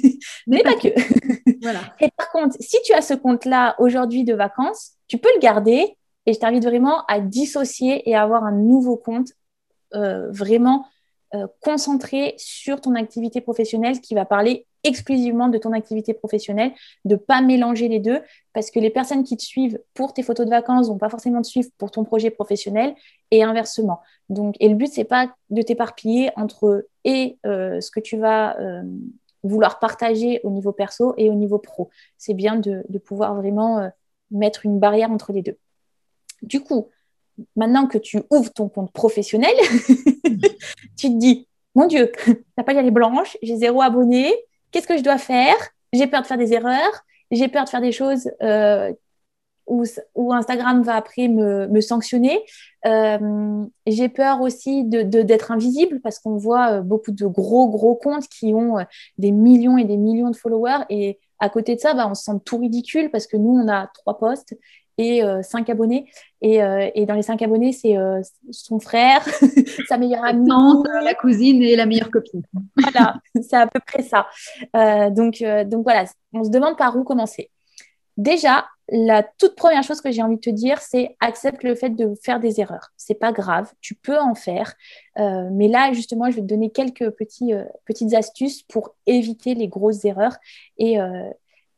[0.46, 0.88] mais, pas, que.
[1.62, 1.80] voilà.
[2.00, 5.96] Et par contre, si tu as ce compte-là aujourd'hui de vacances, tu peux le garder
[6.26, 9.32] et je t'invite vraiment à dissocier et à avoir un nouveau compte
[9.94, 10.86] euh, vraiment
[11.34, 16.72] euh, concentré sur ton activité professionnelle qui va parler exclusivement de ton activité professionnelle,
[17.04, 18.20] de pas mélanger les deux,
[18.52, 21.42] parce que les personnes qui te suivent pour tes photos de vacances vont pas forcément
[21.42, 22.94] te suivre pour ton projet professionnel
[23.30, 24.00] et inversement.
[24.28, 28.56] Donc, et le but c'est pas de t'éparpiller entre et euh, ce que tu vas
[29.42, 31.90] vouloir partager au niveau perso et au niveau pro.
[32.16, 33.90] C'est bien de, pouvoir vraiment
[34.30, 35.56] mettre une barrière entre les deux.
[36.42, 36.88] Du coup,
[37.56, 39.54] maintenant que tu ouvres ton compte professionnel,
[40.96, 42.12] tu te dis, mon Dieu,
[42.56, 44.34] la page elle est blanche, j'ai zéro abonné,
[44.70, 45.56] qu'est-ce que je dois faire?
[45.92, 48.92] J'ai peur de faire des erreurs, j'ai peur de faire des choses euh,
[49.66, 52.40] où, Instagram va après me, sanctionner.
[52.86, 57.94] Euh, j'ai peur aussi d'être de, invisible parce qu'on voit euh, beaucoup de gros, gros
[57.94, 58.76] comptes qui ont
[59.18, 60.84] des millions et des millions de followers.
[60.90, 63.68] Et à côté de ça, bah, on se sent tout ridicule parce que nous, on
[63.68, 64.54] a trois posts
[64.98, 66.10] et euh, cinq abonnés.
[66.42, 69.24] Et, euh, et, dans les cinq abonnés, c'est euh, son frère,
[69.88, 70.50] sa meilleure amie.
[71.02, 72.42] la cousine et la meilleure copine.
[72.76, 74.26] voilà, c'est à peu près ça.
[75.10, 77.50] donc, donc voilà, on se demande par où commencer.
[78.16, 81.90] Déjà, la toute première chose que j'ai envie de te dire, c'est accepte le fait
[81.90, 82.88] de faire des erreurs.
[82.96, 84.74] C'est pas grave, tu peux en faire.
[85.16, 87.52] mais là, justement, je vais te donner quelques petits,
[87.84, 90.36] petites astuces pour éviter les grosses erreurs
[90.78, 90.96] et,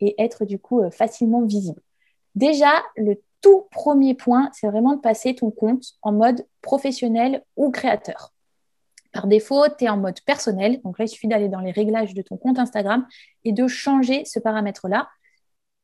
[0.00, 1.82] et être du coup facilement visible.
[2.34, 7.70] Déjà, le tout premier point, c'est vraiment de passer ton compte en mode professionnel ou
[7.70, 8.32] créateur.
[9.12, 10.80] Par défaut, tu es en mode personnel.
[10.84, 13.06] Donc là, il suffit d'aller dans les réglages de ton compte Instagram
[13.44, 15.08] et de changer ce paramètre-là.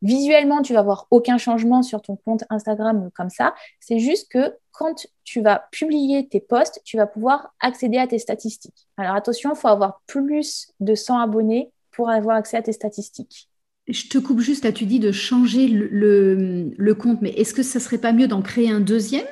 [0.02, 3.54] Visuellement, tu vas voir aucun changement sur ton compte Instagram comme ça.
[3.80, 8.18] C'est juste que quand tu vas publier tes posts, tu vas pouvoir accéder à tes
[8.18, 8.86] statistiques.
[8.98, 13.48] Alors attention, il faut avoir plus de 100 abonnés pour avoir accès à tes statistiques.
[13.88, 17.78] Je te coupe juste là, tu dis de changer le, compte, mais est-ce que ça
[17.78, 19.26] serait pas mieux d'en créer un deuxième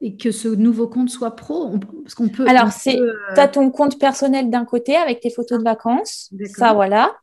[0.00, 1.74] et que ce nouveau compte soit pro?
[2.02, 2.48] Parce qu'on peut.
[2.48, 6.32] Alors, c'est, euh, tu as ton compte personnel d'un côté avec tes photos de vacances,
[6.46, 7.16] ça voilà.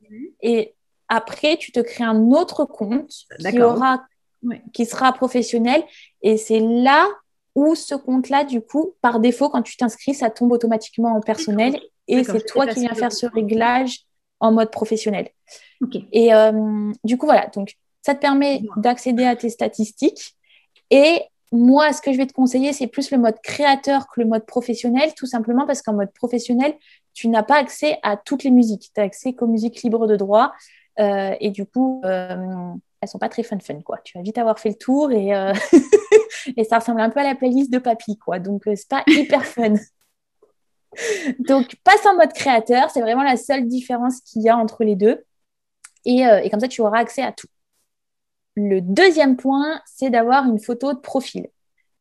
[0.43, 0.76] Et
[1.08, 4.04] après, tu te crées un autre compte qui, aura,
[4.71, 5.84] qui sera professionnel.
[6.21, 7.08] Et c'est là
[7.56, 11.80] où ce compte-là, du coup, par défaut, quand tu t'inscris, ça tombe automatiquement en personnel.
[12.08, 14.06] Et c'est toi qui viens faire ce réglage
[14.39, 15.30] en mode professionnel.
[16.12, 20.36] Et euh, du coup, voilà, donc ça te permet d'accéder à tes statistiques.
[20.89, 21.21] Et
[21.52, 24.45] moi, ce que je vais te conseiller, c'est plus le mode créateur que le mode
[24.45, 26.76] professionnel, tout simplement parce qu'en mode professionnel,
[27.13, 28.91] tu n'as pas accès à toutes les musiques.
[28.93, 30.54] Tu as accès qu'aux musiques libres de droit.
[31.00, 34.00] Euh, et du coup, euh, elles sont pas très fun fun, quoi.
[34.04, 35.30] Tu vas vite avoir fait le tour et,
[36.58, 38.39] et ça ressemble un peu à la playlist de papy, quoi.
[38.39, 39.76] Donc, c'est pas hyper fun.
[41.39, 44.95] Donc, passe en mode créateur, c'est vraiment la seule différence qu'il y a entre les
[44.95, 45.23] deux.
[46.08, 47.47] Euh, et, comme ça, tu auras accès à tout.
[48.55, 51.47] Le deuxième point, c'est d'avoir une photo de profil.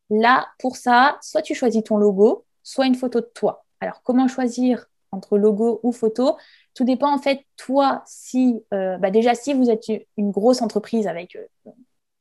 [0.09, 3.65] Là, pour ça, soit tu choisis ton logo, soit une photo de toi.
[3.79, 6.37] Alors, comment choisir entre logo ou photo?
[6.73, 11.07] Tout dépend en fait, toi, si, euh, bah, déjà, si vous êtes une grosse entreprise
[11.07, 11.71] avec euh,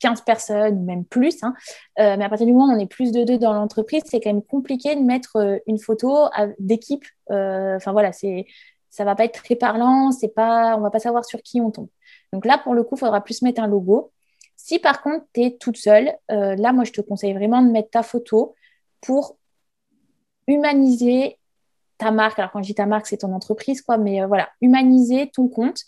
[0.00, 1.42] 15 personnes, même plus.
[1.42, 1.54] Hein.
[1.98, 4.20] Euh, mais à partir du moment où on est plus de deux dans l'entreprise, c'est
[4.20, 6.28] quand même compliqué de mettre euh, une photo
[6.58, 7.04] d'équipe.
[7.30, 8.46] Euh, enfin voilà, c'est
[8.90, 11.72] ça va pas être très parlant, c'est pas, on va pas savoir sur qui on
[11.72, 11.88] tombe.
[12.32, 14.12] Donc là, pour le coup, il faudra plus mettre un logo.
[14.56, 17.90] Si par contre, tu es toute seule, là, moi, je te conseille vraiment de mettre
[17.90, 18.54] ta photo
[19.00, 19.36] pour
[20.46, 21.38] humaniser
[21.98, 22.38] ta marque.
[22.38, 25.80] Alors, quand je dis ta marque, c'est ton entreprise, quoi, mais voilà, humaniser ton compte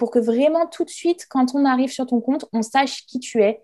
[0.00, 3.20] pour que vraiment tout de suite, quand on arrive sur ton compte, on sache qui
[3.20, 3.62] tu es.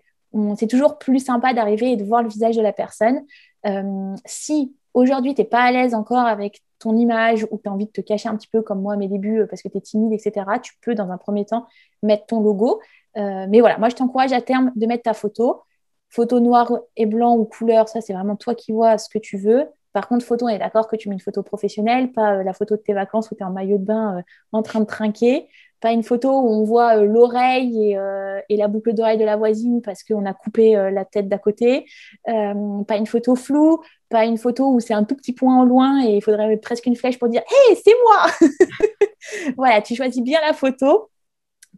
[0.55, 3.25] C'est toujours plus sympa d'arriver et de voir le visage de la personne.
[3.65, 7.73] Euh, si aujourd'hui, tu n'es pas à l'aise encore avec ton image ou tu as
[7.73, 9.67] envie de te cacher un petit peu comme moi à mes débuts euh, parce que
[9.67, 11.65] tu es timide, etc., tu peux dans un premier temps
[12.03, 12.81] mettre ton logo.
[13.17, 15.63] Euh, mais voilà, moi, je t'encourage à terme de mettre ta photo.
[16.09, 19.37] Photo noir et blanc ou couleur, ça, c'est vraiment toi qui vois ce que tu
[19.37, 19.65] veux.
[19.91, 22.75] Par contre, photo, on est d'accord que tu mets une photo professionnelle, pas la photo
[22.75, 24.21] de tes vacances où tu es en maillot de bain
[24.51, 25.47] en train de trinquer
[25.79, 29.37] pas une photo où on voit euh, l'oreille euh, et, la boucle d'oreille de la
[29.37, 31.85] voisine parce qu'on a coupé euh, la tête d'à côté,
[32.25, 36.03] pas une photo floue, pas une photo où c'est un tout petit point en loin
[36.03, 38.49] et il faudrait presque une flèche pour dire Hé, c'est moi
[39.57, 41.09] Voilà, tu choisis bien la photo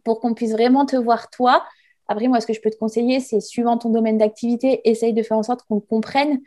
[0.04, 1.64] pour qu'on puisse vraiment te voir toi.
[2.08, 5.22] Après, moi, ce que je peux te conseiller, c'est suivant ton domaine d'activité, essaye de
[5.22, 6.40] faire en sorte qu'on comprenne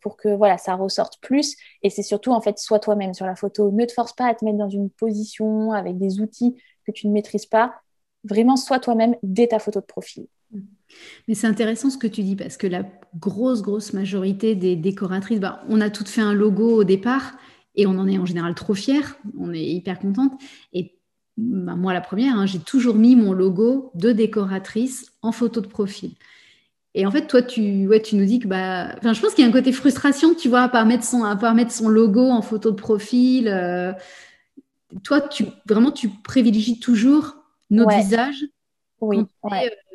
[0.00, 1.56] pour que voilà, ça ressorte plus.
[1.82, 3.70] Et c'est surtout, en fait, sois toi-même sur la photo.
[3.70, 7.08] Ne te force pas à te mettre dans une position avec des outils que tu
[7.08, 7.74] ne maîtrises pas,
[8.24, 10.26] vraiment sois toi-même dès ta photo de profil.
[11.28, 12.84] Mais c'est intéressant ce que tu dis parce que la
[13.18, 17.36] grosse, grosse majorité des décoratrices, bah, on a toutes fait un logo au départ
[17.74, 20.32] et on en est en général trop fière, on est hyper contente.
[20.72, 20.96] Et
[21.36, 25.66] bah, moi la première, hein, j'ai toujours mis mon logo de décoratrice en photo de
[25.66, 26.12] profil.
[26.96, 29.46] Et en fait, toi, tu, ouais, tu nous dis que, bah, je pense qu'il y
[29.46, 32.40] a un côté frustration, tu vois, à part mettre son, part mettre son logo en
[32.40, 33.48] photo de profil.
[33.48, 33.92] Euh,
[35.02, 37.36] toi, tu, vraiment, tu privilégies toujours
[37.70, 38.44] notre visage
[39.00, 39.26] oui,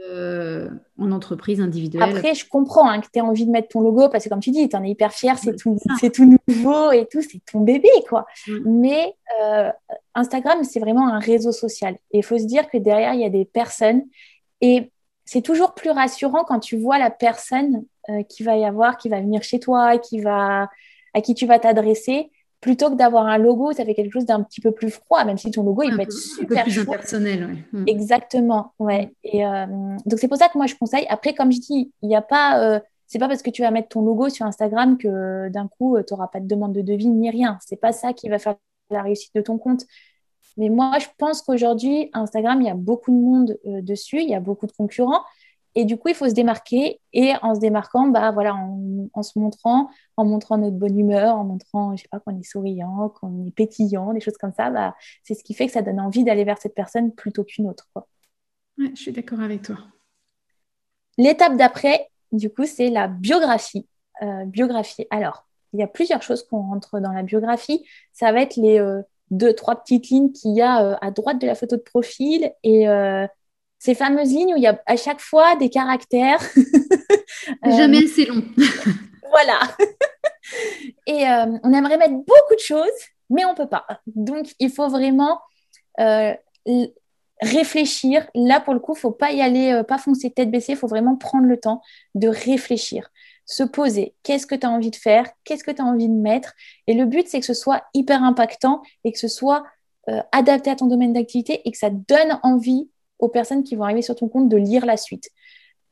[0.09, 2.17] euh, en entreprise individuelle.
[2.17, 4.39] Après, je comprends hein, que tu aies envie de mettre ton logo parce que, comme
[4.39, 5.77] tu dis, tu en es hyper fier, c'est tout,
[6.13, 8.25] tout nouveau et tout, c'est ton bébé, quoi.
[8.65, 9.71] Mais euh,
[10.13, 11.95] Instagram, c'est vraiment un réseau social.
[12.12, 14.03] Et il faut se dire que derrière, il y a des personnes.
[14.62, 14.91] Et
[15.25, 19.09] c'est toujours plus rassurant quand tu vois la personne euh, qui va y avoir, qui
[19.09, 20.69] va venir chez toi, qui va,
[21.13, 22.31] à qui tu vas t'adresser
[22.62, 25.38] plutôt que d'avoir un logo, ça fait quelque chose d'un petit peu plus froid, même
[25.38, 27.45] si ton logo, il peut être super un peu plus impersonnel.
[27.45, 27.80] Ouais.
[27.80, 27.84] Mm.
[27.88, 29.13] Exactement, ouais.
[29.24, 29.65] Et euh,
[30.06, 31.06] donc c'est pour ça que moi je conseille.
[31.10, 33.72] Après, comme je dis, il n'y a pas, euh, c'est pas parce que tu vas
[33.72, 37.08] mettre ton logo sur Instagram que d'un coup tu n'auras pas de demande de devis
[37.08, 37.58] ni rien.
[37.65, 38.56] C'est pas ça qui va faire
[38.89, 39.86] la réussite de ton compte.
[40.58, 44.30] Mais moi, je pense qu'aujourd'hui, Instagram, il y a beaucoup de monde euh, dessus, il
[44.30, 45.22] y a beaucoup de concurrents.
[45.80, 47.00] Et du coup, il faut se démarquer.
[47.13, 51.46] Et en se démarquant, bah, voilà, en, se montrant, en montrant notre bonne humeur, en
[51.46, 54.94] montrant, je sais pas, qu'on est souriant, qu'on est pétillant, des choses comme ça, bah,
[55.24, 57.88] c'est ce qui fait que ça donne envie d'aller vers cette personne plutôt qu'une autre.
[57.94, 58.10] Quoi.
[58.78, 59.78] Ouais, je suis d'accord avec toi.
[61.18, 63.88] L'étape d'après, du coup, c'est la biographie.
[64.22, 65.08] Euh, biographie.
[65.12, 67.86] Alors, il y a plusieurs choses qu'on rentre dans la biographie.
[68.12, 71.39] Ça va être les euh, deux, trois petites lignes qu'il y a euh, à droite
[71.39, 72.86] de la photo de profil et
[73.80, 76.42] ces fameuses lignes où il y a à chaque fois des caractères.
[77.65, 78.44] Jamais assez long.
[79.30, 79.60] voilà.
[81.08, 82.88] Et euh, on aimerait mettre beaucoup de choses,
[83.30, 83.86] mais on ne peut pas.
[84.08, 85.39] Donc, il faut vraiment
[86.00, 86.34] euh,
[87.42, 88.28] réfléchir.
[88.36, 90.74] Là, pour le coup, il ne faut pas y aller, euh, pas foncer tête baissée,
[90.74, 91.82] il faut vraiment prendre le temps
[92.15, 93.10] de réfléchir,
[93.46, 94.15] se poser.
[94.24, 95.26] Qu'est-ce que tu as envie de faire?
[95.46, 96.54] Qu'est-ce que tu as envie de mettre?
[96.88, 99.63] Et le but, c'est que ce soit hyper impactant et que ce soit
[100.32, 104.01] adapté à ton domaine d'activité et que ça donne envie aux personnes qui vont arriver
[104.01, 105.29] sur ton compte de lire la suite.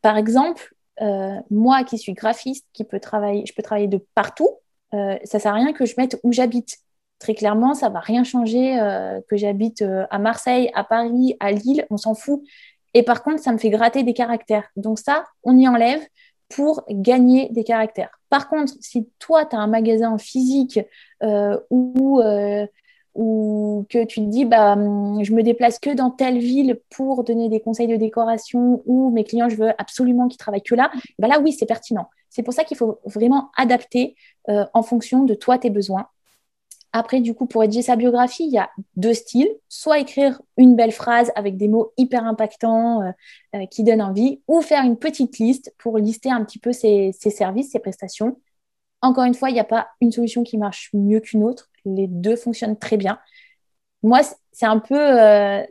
[0.01, 4.49] Par exemple, euh, moi qui suis graphiste, qui peut travailler, je peux travailler de partout,
[4.93, 6.77] euh, ça ne sert à rien que je mette où j'habite.
[7.19, 11.51] Très clairement, ça ne va rien changer euh, que j'habite à Marseille, à Paris, à
[11.51, 12.41] Lille, on s'en fout.
[12.93, 14.67] Et par contre, ça me fait gratter des caractères.
[14.75, 16.01] Donc ça, on y enlève
[16.49, 18.19] pour gagner des caractères.
[18.29, 20.79] Par contre, si toi, tu as un magasin physique
[21.69, 22.21] ou
[23.17, 27.23] ou que tu te dis bah hum, je me déplace que dans telle ville pour
[27.23, 30.91] donner des conseils de décoration ou mes clients je veux absolument qu'ils travaillent que là
[31.19, 32.09] bah là oui c'est pertinent.
[32.29, 34.15] C'est pour ça qu'il faut vraiment adapter
[34.49, 36.07] euh, en fonction de toi tes besoins.
[36.93, 39.49] Après du coup pour rédiger sa biographie il y a deux styles.
[39.67, 43.11] Soit écrire une belle phrase avec des mots hyper impactants euh,
[43.55, 47.11] euh, qui donnent envie ou faire une petite liste pour lister un petit peu ses,
[47.19, 48.37] ses services ses prestations.
[49.01, 52.07] Encore une fois, il n'y a pas une solution qui marche mieux qu'une autre les
[52.07, 53.19] deux fonctionnent très bien.
[54.03, 54.21] Moi,
[54.51, 55.63] c'est un peu, euh,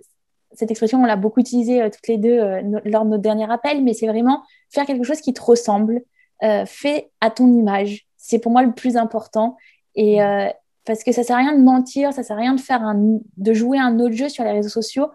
[0.52, 3.50] cette expression, on l'a beaucoup utilisée euh, toutes les deux euh, lors de notre dernier
[3.50, 6.02] appel, mais c'est vraiment faire quelque chose qui te ressemble,
[6.66, 8.06] fait à ton image.
[8.18, 9.56] C'est pour moi le plus important.
[9.94, 10.18] Et
[10.84, 13.54] parce que ça sert à rien de mentir, ça sert à rien de faire de
[13.54, 15.06] jouer un autre jeu sur les réseaux sociaux.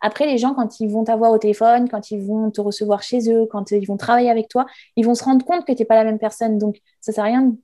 [0.00, 3.30] Après, les gens, quand ils vont t'avoir au téléphone, quand ils vont te recevoir chez
[3.30, 5.86] eux, quand ils vont travailler avec toi, ils vont se rendre compte que tu n'es
[5.86, 6.58] pas la même personne.
[6.58, 7.54] Donc, ça ne sert à rien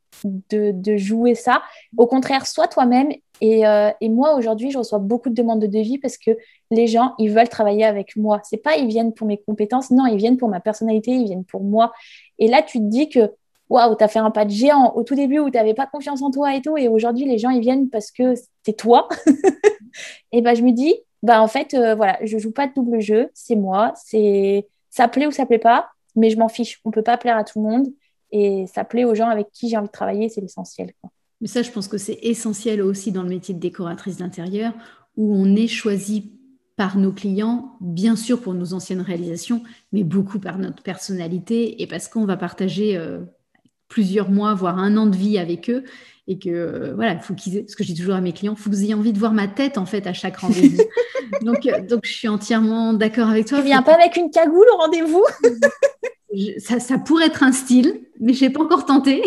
[0.50, 1.62] de, jouer ça.
[1.96, 3.10] Au contraire, sois toi-même.
[3.42, 6.32] Euh, et, moi, aujourd'hui, je reçois beaucoup de demandes de devis parce que
[6.70, 8.40] les gens, ils veulent travailler avec moi.
[8.44, 11.44] C'est pas ils viennent pour mes compétences, non, ils viennent pour ma personnalité, ils viennent
[11.44, 11.92] pour moi.
[12.38, 13.30] Et là, tu te dis que
[13.68, 15.86] waouh, tu as fait un pas de géant au tout début où tu n'avais pas
[15.86, 16.76] confiance en toi et tout.
[16.76, 19.08] Et aujourd'hui, les gens, ils viennent parce que c'est toi.
[20.32, 23.00] et ben, je me dis, bah en fait, euh, voilà, je joue pas de double
[23.00, 26.82] jeu, c'est moi, c'est ça plaît ou ça plaît pas, mais je m'en fiche.
[26.84, 27.86] On peut pas plaire à tout le monde
[28.30, 30.92] et ça plaît aux gens avec qui j'ai envie de travailler, c'est l'essentiel.
[31.40, 34.74] Mais ça, je pense que c'est essentiel aussi dans le métier de décoratrice d'intérieur,
[35.16, 36.30] où on est choisi
[36.76, 41.86] par nos clients, bien sûr pour nos anciennes réalisations, mais beaucoup par notre personnalité et
[41.86, 43.20] parce qu'on va partager euh,
[43.88, 45.84] plusieurs mois, voire un an de vie avec eux
[46.26, 48.70] et que euh, voilà, faut qu'ils, ce que je dis toujours à mes clients, faut
[48.70, 50.82] que vous ayez envie de voir ma tête en fait à chaque rendez-vous.
[51.42, 53.58] donc, euh, donc je suis entièrement d'accord avec toi.
[53.58, 55.24] Tu viens pas avec une cagoule au rendez-vous?
[56.58, 59.22] Ça, ça, pourrait être un style, mais je n'ai pas encore tenté.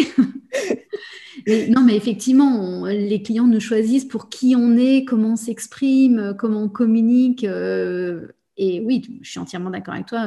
[1.70, 6.64] non, mais effectivement, les clients nous choisissent pour qui on est, comment on s'exprime, comment
[6.64, 7.46] on communique.
[7.46, 10.26] Euh, et oui, je suis entièrement d'accord avec toi.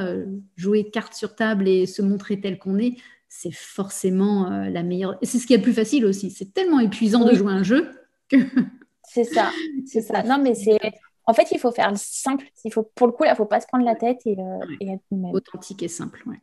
[0.57, 2.97] jouer carte sur table et se montrer tel qu'on est,
[3.31, 5.17] c'est forcément euh, la meilleure.
[5.23, 6.31] Et c'est ce qui est le plus facile aussi.
[6.31, 7.91] C'est tellement épuisant de jouer un jeu
[8.29, 8.37] que.
[9.09, 9.51] c'est ça,
[9.87, 10.23] c'est ça.
[10.25, 10.79] Non, mais c'est.
[11.27, 12.45] En fait, il faut faire simple.
[12.65, 14.37] Il faut, pour le coup, là, il ne faut pas se prendre la tête et,
[14.39, 16.41] euh, être Authentique et simple, ouais.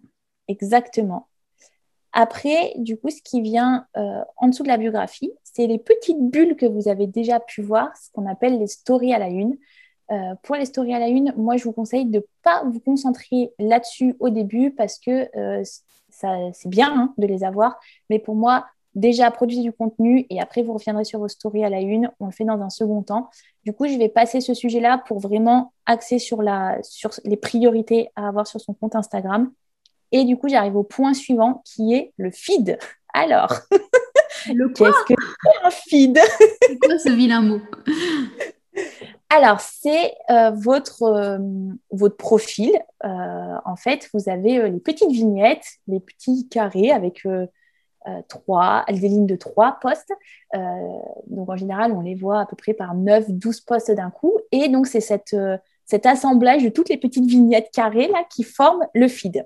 [0.47, 1.27] Exactement.
[2.13, 6.21] Après, du coup, ce qui vient euh, en dessous de la biographie, c'est les petites
[6.21, 9.57] bulles que vous avez déjà pu voir, ce qu'on appelle les stories à la une.
[10.43, 13.51] pour les stories à la une, moi, je vous conseille de ne pas vous concentrer
[13.59, 15.27] là-dessus au début parce que
[16.17, 17.79] c'est bien hein, de les avoir.
[18.09, 21.69] Mais pour moi, déjà produisez du contenu et après vous reviendrez sur vos stories à
[21.69, 22.11] la une.
[22.19, 23.29] On le fait dans un second temps.
[23.63, 28.09] Du coup, je vais passer ce sujet-là pour vraiment axer sur, la, sur les priorités
[28.15, 29.51] à avoir sur son compte Instagram.
[30.11, 32.77] Et du coup, j'arrive au point suivant qui est le feed.
[33.13, 33.53] Alors,
[34.45, 36.19] qu'est-ce que c'est un feed?
[36.61, 37.59] C'est quoi ce vilain mot?
[39.29, 41.37] Alors, c'est euh, votre, euh,
[41.91, 42.71] votre profil.
[43.03, 47.27] Euh, en fait, vous avez les petites vignettes, les petits carrés avec
[48.29, 50.13] trois, des lignes de trois postes.
[50.53, 54.39] donc, en général, on les voit à peu près par 9, 12 postes d'un coup.
[54.53, 59.45] Et donc, c'est cet assemblage de toutes les petites vignettes carrées qui forment le feed.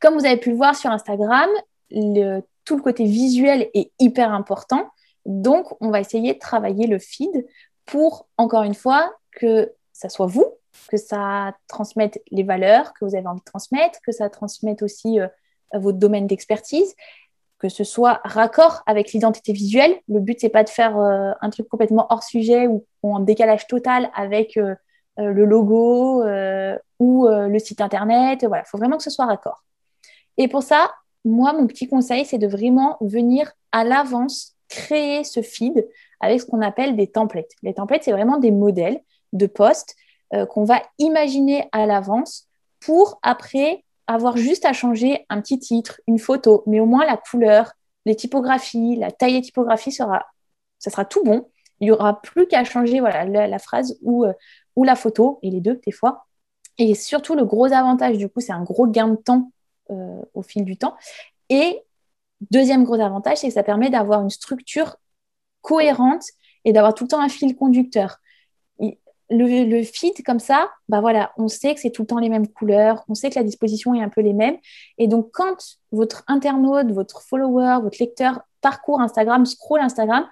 [0.00, 1.48] Comme vous avez pu le voir sur Instagram,
[1.90, 4.88] le, tout le côté visuel est hyper important.
[5.28, 7.46] Donc, on va essayer de travailler le feed
[7.88, 10.46] pour, encore une fois, que ça soit vous,
[10.88, 15.20] que ça transmette les valeurs que vous avez envie de transmettre, que ça transmette aussi
[15.20, 15.26] euh,
[15.74, 16.94] votre domaine d'expertise,
[17.58, 19.96] que ce soit raccord avec l'identité visuelle.
[20.08, 23.66] Le but, c'est pas de faire euh, un truc complètement hors sujet ou, en décalage
[23.66, 24.74] total avec euh,
[25.16, 26.22] le logo
[27.00, 28.44] ou le site internet.
[28.46, 29.64] Voilà, il faut vraiment que ce soit raccord.
[30.36, 30.92] Et pour ça,
[31.24, 35.88] moi, mon petit conseil, c'est de vraiment venir à l'avance créer ce feed
[36.20, 37.52] avec ce qu'on appelle des templates.
[37.62, 39.00] Les templates, c'est vraiment des modèles
[39.32, 39.94] de posts
[40.34, 42.48] euh, qu'on va imaginer à l'avance
[42.80, 47.16] pour après avoir juste à changer un petit titre, une photo, mais au moins la
[47.16, 47.72] couleur,
[48.06, 50.26] les typographies, la taille des typographies sera,
[50.78, 51.50] ça sera tout bon.
[51.80, 54.32] Il n'y aura plus qu'à changer voilà, la, phrase ou, euh,
[54.76, 56.26] ou la photo, et les deux des fois.
[56.78, 59.50] Et surtout, le gros avantage, du coup, c'est un gros gain de temps
[59.90, 60.96] euh, au fil du temps.
[61.50, 61.82] Et
[62.50, 64.96] deuxième gros avantage, c'est que ça permet d'avoir une structure
[65.60, 66.24] cohérente
[66.64, 68.18] et d'avoir tout le temps un fil conducteur.
[69.30, 72.48] Le, feed comme ça, bah voilà, on sait que c'est tout le temps les mêmes
[72.48, 74.56] couleurs, on sait que la disposition est un peu les mêmes.
[74.96, 80.26] Et donc, quand votre internaute, votre follower, votre lecteur parcourt Instagram, scroll Instagram,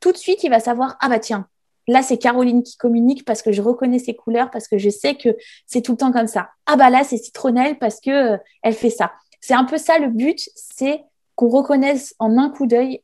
[0.00, 1.46] tout de suite, il va savoir, ah bah tiens,
[1.86, 5.14] là, c'est Caroline qui communique parce que je reconnais ses couleurs, parce que je sais
[5.14, 6.50] que c'est tout le temps comme ça.
[6.66, 9.12] Ah bah là, c'est Citronnelle parce que euh, elle fait ça.
[9.40, 11.04] C'est un peu ça le but, c'est
[11.40, 13.02] qu'on reconnaisse en un coup d'œil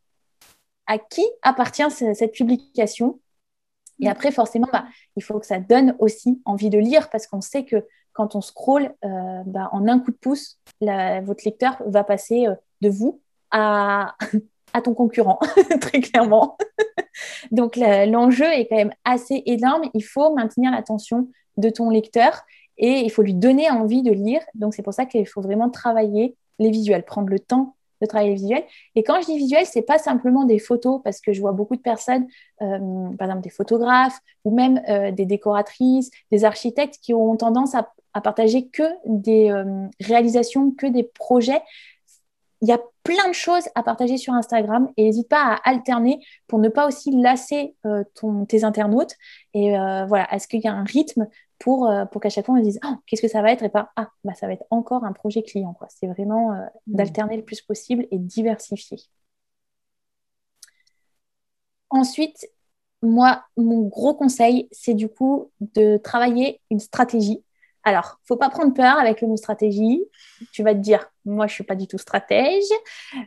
[0.86, 3.18] à qui appartient cette publication.
[3.98, 4.10] Et mm.
[4.10, 4.84] après, forcément, bah,
[5.16, 8.42] il faut que ça donne aussi envie de lire parce qu'on sait que quand on
[8.42, 13.22] scrolle, euh, bah, en un coup de pouce, votre lecteur va passer euh, de vous
[13.52, 14.16] à,
[14.74, 15.38] à ton concurrent,
[15.80, 16.58] très clairement.
[17.52, 19.88] Donc, l'enjeu est quand même assez énorme.
[19.94, 22.42] Il faut maintenir l'attention de ton lecteur
[22.76, 24.42] et il faut lui donner envie de lire.
[24.54, 28.34] Donc, c'est pour ça qu'il faut vraiment travailler les visuels, prendre le temps de travailler
[28.34, 28.64] visuel.
[28.94, 31.76] Et quand je dis visuel, c'est pas simplement des photos, parce que je vois beaucoup
[31.76, 32.26] de personnes,
[32.62, 32.78] euh,
[33.18, 37.88] par exemple des photographes ou même euh, des décoratrices, des architectes qui ont tendance à,
[38.22, 41.60] partager que des euh, réalisations, que des projets.
[42.62, 46.24] Il y a plein de choses à partager sur Instagram et n'hésite pas à alterner
[46.46, 47.76] pour ne pas aussi lasser
[48.14, 49.12] ton, tes internautes.
[49.52, 49.72] Et
[50.08, 52.64] voilà, est-ce qu'il y a un rythme pour, euh, pour qu'à chaque fois on se
[52.64, 53.62] dise oh, qu'est-ce que ça va être?
[53.62, 55.88] Et pas ah bah ça va être encore un projet client quoi.
[55.90, 56.96] C'est vraiment euh, mmh.
[56.96, 58.98] d'alterner le plus possible et diversifier.
[61.90, 62.46] Ensuite,
[63.02, 67.42] moi, mon gros conseil, c'est du coup de travailler une stratégie.
[67.84, 70.02] Alors, faut pas prendre peur avec le mot stratégie.
[70.52, 72.64] Tu vas te dire, moi, je suis pas du tout stratège,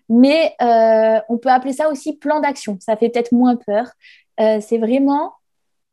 [0.09, 2.77] mais euh, on peut appeler ça aussi plan d'action.
[2.81, 3.87] Ça fait peut-être moins peur.
[4.37, 5.33] c'est vraiment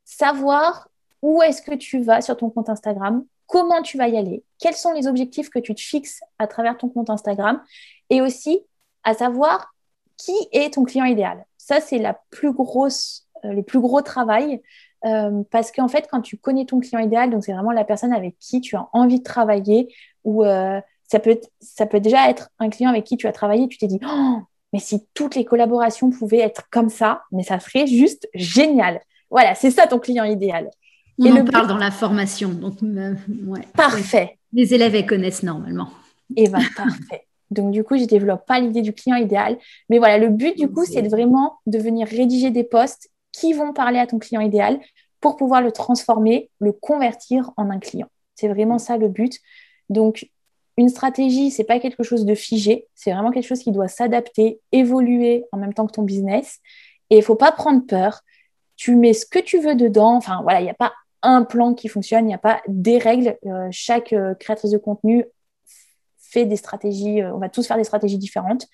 [0.05, 0.89] savoir
[1.27, 4.77] où est-ce que tu vas sur ton compte Instagram, comment tu vas y aller, quels
[4.77, 7.61] sont les objectifs que tu te fixes à travers ton compte Instagram?
[8.11, 8.61] Et aussi
[9.03, 9.75] à savoir
[10.17, 11.45] qui est ton client idéal.
[11.59, 14.63] Ça, c'est la plus grosse, euh, le plus gros travail
[15.05, 18.13] euh, parce qu'en fait, quand tu connais ton client idéal, donc c'est vraiment la personne
[18.13, 22.51] avec qui tu as envie de travailler ou euh, ça, peut ça peut déjà être
[22.61, 24.39] un client avec qui tu as travaillé, tu t'es dit, oh,
[24.73, 29.01] mais si toutes les collaborations pouvaient être comme ça, mais ça serait juste génial.
[29.29, 30.71] Voilà, c'est ça ton client idéal.
[31.19, 32.51] On et en le parle dans la formation.
[32.51, 33.15] Donc, euh,
[33.75, 34.39] Parfait.
[34.53, 35.91] Les élèves, elles connaissent normalement.
[36.37, 37.27] Et eh bien, parfait.
[37.51, 39.59] Donc, du coup, je ne développe pas l'idée du client idéal.
[39.89, 43.73] Mais voilà, le but, du coup, c'est vraiment de venir rédiger des posts qui vont
[43.73, 44.81] parler à ton client idéal
[45.21, 48.09] pour pouvoir le transformer, le convertir en un client.
[48.35, 49.41] C'est vraiment ça le but.
[49.89, 50.29] Donc,
[50.77, 54.61] une stratégie, c'est pas quelque chose de figé, c'est vraiment quelque chose qui doit s'adapter,
[54.73, 56.59] évoluer en même temps que ton business.
[57.09, 58.21] Et il faut pas prendre peur.
[58.77, 60.17] Tu mets ce que tu veux dedans.
[60.17, 60.93] Enfin, voilà, il n'y a pas
[61.23, 63.37] un plan qui fonctionne, il n'y a pas des règles.
[63.47, 65.25] Euh, chaque euh, créatrice de contenu
[66.19, 68.67] fait des stratégies, euh, on va tous faire des stratégies différentes.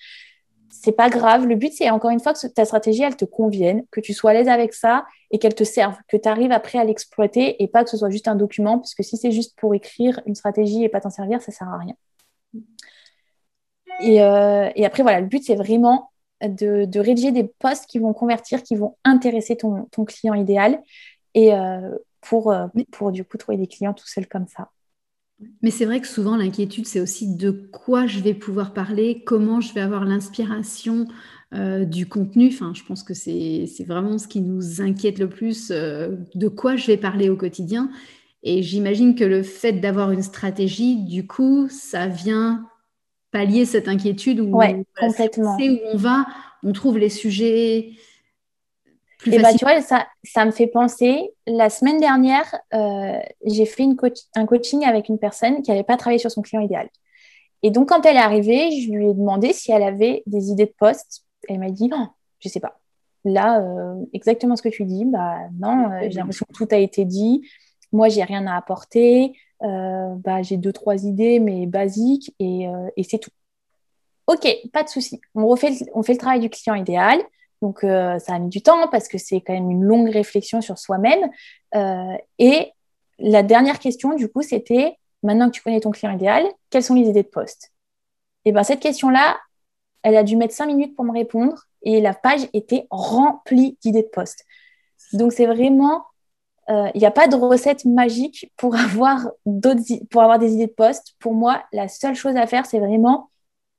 [0.69, 1.45] c'est pas grave.
[1.45, 4.31] Le but, c'est encore une fois que ta stratégie, elle te convienne, que tu sois
[4.31, 7.67] à l'aise avec ça et qu'elle te serve, que tu arrives après à l'exploiter et
[7.67, 10.35] pas que ce soit juste un document, parce que si c'est juste pour écrire une
[10.35, 11.95] stratégie et pas t'en servir, ça sert à rien.
[14.01, 14.19] Et,
[14.85, 16.09] après, voilà, le but, c'est vraiment
[16.41, 20.81] de, rédiger des posts qui vont convertir, qui vont intéresser ton, client idéal
[21.35, 21.51] et
[22.23, 24.69] pour, euh, pour du coup trouver des clients tout seuls comme ça.
[25.61, 29.61] Mais c'est vrai que souvent l'inquiétude, c'est aussi de quoi je vais pouvoir parler, comment
[29.61, 31.07] je vais avoir l'inspiration
[31.53, 32.47] euh, du contenu.
[32.47, 36.75] Enfin, je pense que c'est vraiment ce qui nous inquiète le plus, euh, de quoi
[36.75, 37.89] je vais parler au quotidien.
[38.43, 42.67] Et j'imagine que le fait d'avoir une stratégie, du coup, ça vient
[43.31, 45.55] pallier cette inquiétude où, complètement.
[45.55, 46.25] on sait où on va,
[46.63, 47.91] on trouve les sujets
[49.25, 53.83] et bah, tu vois, ça, ça me fait penser, la semaine dernière, euh, j'ai fait
[53.83, 53.95] une
[54.35, 56.89] un coaching avec une personne qui n'avait pas travaillé sur son client idéal.
[57.61, 60.65] Et donc, quand elle est arrivée, je lui ai demandé si elle avait des idées
[60.65, 61.25] de poste.
[61.47, 62.09] Elle m'a dit, non,
[62.39, 62.79] je ne sais pas.
[63.23, 66.77] Là, euh, exactement ce que tu dis, bah non, euh, j'ai l'impression que tout a
[66.77, 67.47] été dit.
[67.93, 69.33] Moi, j'ai rien à apporter.
[69.61, 72.67] bah, j'ai deux, trois idées, mais basiques, et,
[72.97, 73.31] et c'est tout.
[74.27, 75.21] Ok, pas de souci.
[75.35, 77.21] On, refait on fait le travail du client idéal.
[77.63, 80.59] Donc, euh, ça a mis du temps parce que c'est quand même une longue réflexion
[80.59, 81.29] sur soi-même.
[81.75, 82.73] Euh, et
[83.19, 86.93] la dernière question, du coup, c'était maintenant que tu connais ton client idéal, quelles sont
[86.93, 87.71] les idées de poste?
[88.43, 89.37] Et bien, cette question-là,
[90.01, 94.03] elle a dû mettre cinq minutes pour me répondre et la page était remplie d'idées
[94.03, 94.43] de poste.
[95.13, 96.03] Donc, c'est vraiment,
[96.69, 99.29] euh, il n'y a pas de recette magique pour avoir,
[100.11, 101.15] pour avoir des idées de poste.
[101.17, 103.29] Pour moi, la seule chose à faire, c'est vraiment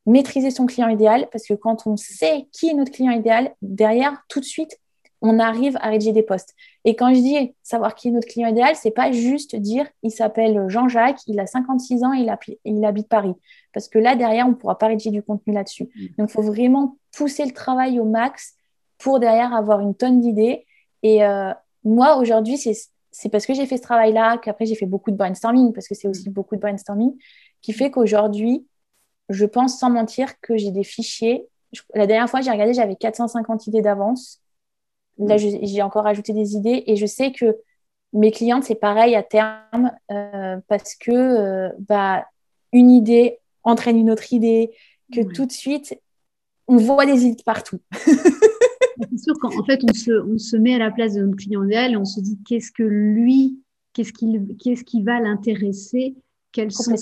[0.06, 4.22] maîtriser son client idéal, parce que quand on sait qui est notre client idéal, derrière,
[4.28, 4.78] tout de suite,
[5.24, 6.54] on arrive à rédiger des posts.
[6.84, 10.10] Et quand je dis savoir qui est notre client idéal, c'est pas juste dire il
[10.10, 12.32] s'appelle Jean-Jacques, il a 56 ans, il,
[12.66, 13.32] il, habite Paris.
[13.72, 15.84] Parce que là, derrière, on ne pourra pas rédiger du contenu là-dessus.
[15.84, 16.06] Mm.
[16.18, 18.54] Donc, il faut vraiment pousser le travail au max
[18.98, 20.66] pour derrière avoir une tonne d'idées.
[21.02, 21.52] Et euh,
[21.84, 25.72] moi, aujourd'hui, c'est parce que j'ai fait ce travail-là qu'après, j'ai fait beaucoup de brainstorming,
[25.72, 26.34] parce que c'est aussi mm.
[26.34, 27.14] beaucoup de brainstorming,
[27.62, 28.66] qui fait qu'aujourd'hui,
[29.28, 31.46] je pense sans mentir que j'ai des fichiers.
[31.94, 34.40] la dernière fois, j'ai regardé, j'avais 450 idées d'avance.
[35.18, 35.58] Là, mm.
[35.62, 37.56] j'ai encore ajouté des idées et je sais que
[38.12, 42.26] mes clientes, c'est pareil à terme euh, parce que euh, bah,
[42.72, 44.70] une idée entraîne une autre idée,
[45.12, 45.98] que tout de suite,
[46.68, 47.80] on voit des idées partout.
[47.92, 51.64] c'est sûr qu'en fait, on se, on se, met à la place de notre client
[51.64, 53.58] idéal et on se dit qu'est-ce que lui,
[53.92, 56.14] qu'est-ce qui, qu'est-ce qui va l'intéresser,
[56.52, 56.94] quels sont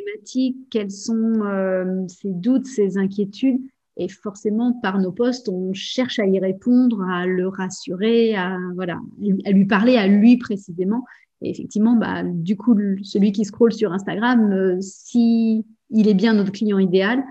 [0.00, 3.60] thématiques, quels sont euh, ses doutes, ses inquiétudes.
[3.96, 9.00] Et forcément, par nos postes, on cherche à y répondre, à le rassurer, à, voilà,
[9.44, 11.04] à lui parler à lui précisément.
[11.42, 16.34] Et effectivement, bah, du coup, celui qui scrolle sur Instagram, euh, si il est bien
[16.34, 17.24] notre client idéal,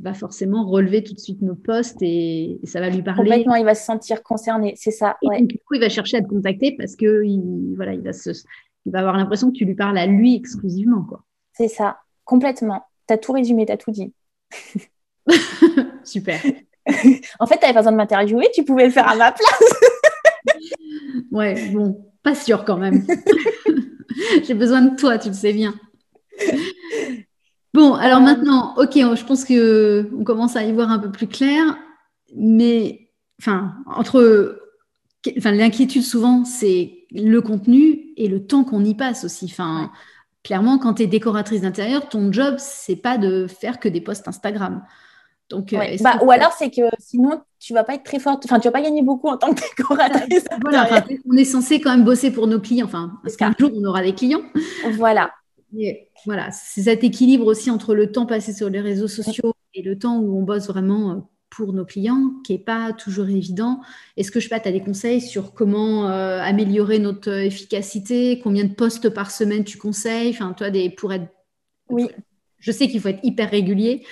[0.00, 3.22] va forcément relever tout de suite nos posts et, ça va lui parler.
[3.22, 5.16] Complètement, il va se sentir concerné, c'est ça.
[5.36, 8.12] Et du coup, il va chercher à te contacter parce que il, voilà, il va,
[8.12, 8.30] se,
[8.86, 11.02] il va avoir l'impression que tu lui parles à lui exclusivement.
[11.02, 11.24] Quoi.
[11.52, 11.98] C'est ça,
[12.28, 12.84] complètement.
[13.08, 14.12] Tu as tout résumé, tu as tout dit.
[16.04, 16.40] Super.
[17.40, 19.74] en fait, tu n'avais pas besoin de m'interviewer, tu pouvais le faire à ma place.
[21.32, 23.04] ouais, bon, pas sûr quand même.
[24.44, 25.74] J'ai besoin de toi, tu le sais bien.
[27.72, 31.28] Bon, alors maintenant, ok, je pense que on commence à y voir un peu plus
[31.28, 31.78] clair,
[32.36, 33.10] mais
[33.40, 34.60] enfin, entre,
[35.36, 39.46] enfin, l'inquiétude souvent, c'est le contenu et le temps qu'on y passe aussi.
[39.46, 39.90] Enfin,
[40.48, 44.26] clairement, quand tu es décoratrice d'intérieur, ton job, c'est pas de faire que des posts
[44.28, 44.82] Instagram.
[45.50, 48.58] Donc, euh, bah, ou alors, c'est que sinon, tu vas pas être très forte, enfin,
[48.58, 50.44] tu vas pas gagner beaucoup en tant que décoratrice.
[50.62, 53.84] voilà, on est censé quand même bosser pour nos clients, enfin, parce qu'un jour, on
[53.84, 54.40] aura des clients.
[54.92, 55.32] Voilà.
[56.24, 59.98] voilà, c'est cet équilibre aussi entre le temps passé sur les réseaux sociaux et le
[59.98, 61.16] temps où on bosse vraiment euh,
[61.50, 63.80] pour nos clients, qui n'est pas toujours évident.
[64.16, 68.40] Est-ce que je sais pas, tu as des conseils sur comment euh, améliorer notre efficacité?
[68.42, 70.30] Combien de postes par semaine tu conseilles?
[70.30, 71.26] Enfin, toi, des, pour être.
[71.88, 72.08] Oui.
[72.58, 74.04] Je sais qu'il faut être hyper régulier.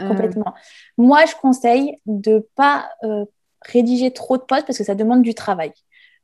[0.00, 0.54] Euh, Complètement.
[0.98, 3.24] Moi, je conseille de ne pas euh,
[3.62, 5.72] rédiger trop de postes parce que ça demande du travail.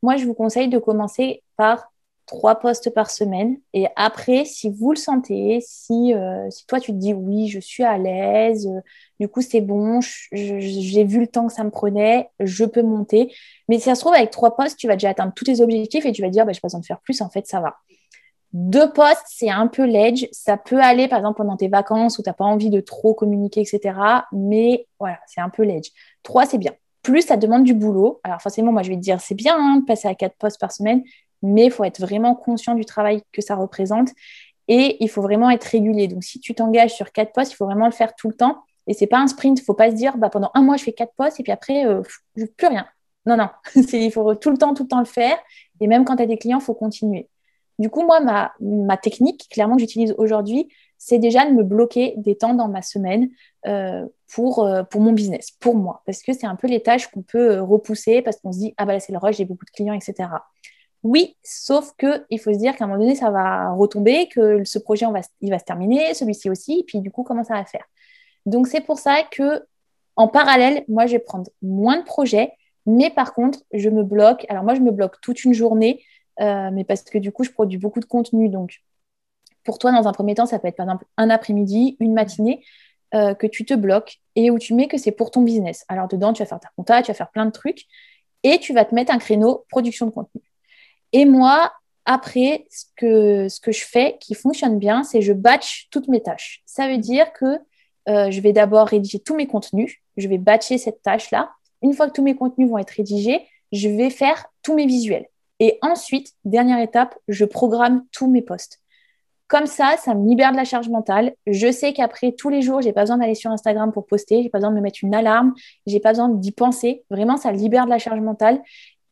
[0.03, 1.93] Moi, je vous conseille de commencer par
[2.29, 3.59] trois postes par semaine.
[3.75, 7.59] Et après, si vous le sentez, si, euh, si toi tu te dis oui, je
[7.59, 8.81] suis à l'aise, euh,
[9.19, 9.99] du coup c'est bon,
[10.31, 13.35] j'ai vu le temps que ça me prenait, je peux monter.
[13.69, 16.07] Mais si ça se trouve, avec trois postes, tu vas déjà atteindre tous tes objectifs
[16.07, 17.61] et tu vas dire, bah, je n'ai pas besoin de faire plus, en fait, ça
[17.61, 17.77] va.
[18.53, 20.27] Deux postes, c'est un peu l'edge.
[20.33, 23.13] Ça peut aller, par exemple, pendant tes vacances où tu n'as pas envie de trop
[23.13, 23.99] communiquer, etc.
[24.33, 25.91] Mais voilà, c'est un peu l'edge.
[26.23, 26.73] Trois, c'est bien.
[27.03, 28.21] Plus, ça demande du boulot.
[28.25, 30.61] Alors forcément, moi, je vais te dire, c'est bien hein, de passer à quatre postes
[30.61, 31.03] par semaine,
[31.43, 34.11] mais il faut être vraiment conscient du travail que ça représente
[34.69, 36.09] et il faut vraiment être régulier.
[36.09, 38.63] Donc, si tu t'engages sur quatre postes, il faut vraiment le faire tout le temps
[38.87, 39.59] Et c'est pas un sprint.
[39.59, 41.53] Il faut pas se dire, bah, pendant un mois, je fais quatre postes et puis
[41.53, 42.03] après, euh,
[42.37, 42.87] je plus rien.
[43.27, 43.49] Non, non.
[43.93, 45.39] il faut tout le temps, tout le temps le faire.
[45.81, 47.29] Et même quand tu as des clients, il faut continuer.
[47.79, 50.69] Du coup, moi, ma, ma technique, clairement, que j'utilise aujourd'hui,
[50.99, 53.31] c'est déjà de me bloquer des temps dans ma semaine
[53.67, 56.03] euh, pour, euh, pour mon business, pour moi.
[56.05, 58.75] Parce que c'est un peu les tâches qu'on peut euh, repousser parce qu'on se dit,
[58.77, 60.29] ah bah là, c'est le rush, j'ai beaucoup de clients, etc.
[61.03, 64.79] Oui, sauf qu'il faut se dire qu'à un moment donné, ça va retomber, que ce
[64.79, 67.65] projet, va, il va se terminer, celui-ci aussi, et puis du coup, comment ça va
[67.65, 67.85] faire?
[68.47, 69.65] Donc, c'est pour ça que
[70.17, 72.53] en parallèle, moi, je vais prendre moins de projets,
[72.87, 74.45] mais par contre, je me bloque.
[74.49, 76.03] Alors, moi, je me bloque toute une journée,
[76.41, 78.49] mais parce que du coup, je produis beaucoup de contenu.
[78.49, 78.81] Donc,
[79.65, 82.65] pour toi, dans un premier temps, ça peut être par exemple un après-midi, une matinée
[83.15, 85.85] euh, que tu te bloques et où tu mets que c'est pour ton business.
[85.89, 87.87] Alors dedans, tu vas faire ta compta, tu vas faire plein de trucs
[88.43, 90.43] et tu vas te mettre un créneau production de contenu.
[91.13, 91.73] Et moi,
[92.05, 92.85] après, ce
[93.61, 96.63] que, je fais qui fonctionne bien, c'est je batch toutes mes tâches.
[96.65, 97.59] Ça veut dire que
[98.09, 101.51] euh, je vais d'abord rédiger tous mes contenus, je vais batcher cette tâche-là.
[101.83, 105.27] Une fois que tous mes contenus vont être rédigés, je vais faire tous mes visuels.
[105.61, 108.81] Et ensuite, dernière étape, je programme tous mes posts.
[109.49, 111.35] Comme ça, ça me libère de la charge mentale.
[111.47, 114.51] Je sais qu'après, tous les jours, j'ai pas besoin d'aller sur Instagram pour poster, j'ai
[114.51, 115.55] pas besoin de me mettre une alarme,
[115.87, 117.05] j'ai pas besoin d'y penser.
[117.11, 118.63] Vraiment, ça libère de la charge mentale.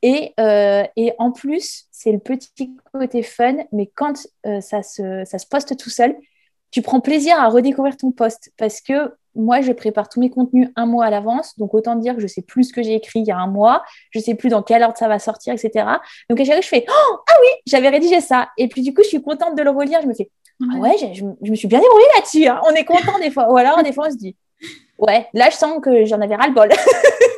[0.06, 5.24] Et, euh, et en plus, c'est le petit côté fun, mais quand euh, ça, se,
[5.24, 6.14] ça se poste tout seul,
[6.70, 10.68] tu prends plaisir à redécouvrir ton post parce que moi, je prépare tous mes contenus
[10.76, 11.58] un mois à l'avance.
[11.58, 13.48] Donc, autant dire que je sais plus ce que j'ai écrit il y a un
[13.48, 13.82] mois.
[14.10, 15.84] Je sais plus dans quelle ordre ça va sortir, etc.
[16.30, 18.48] Donc, à chaque fois, je fais oh, Ah oui, j'avais rédigé ça.
[18.58, 20.00] Et puis, du coup, je suis contente de le relire.
[20.02, 20.30] Je me fais
[20.62, 22.46] Ah ouais, je, me suis bien débrouillée là-dessus.
[22.46, 22.60] Hein.
[22.64, 23.52] On est content des fois.
[23.52, 24.36] Ou alors, des fois, on se dit
[24.98, 26.68] Ouais, là, je sens que j'en avais ras-le-bol.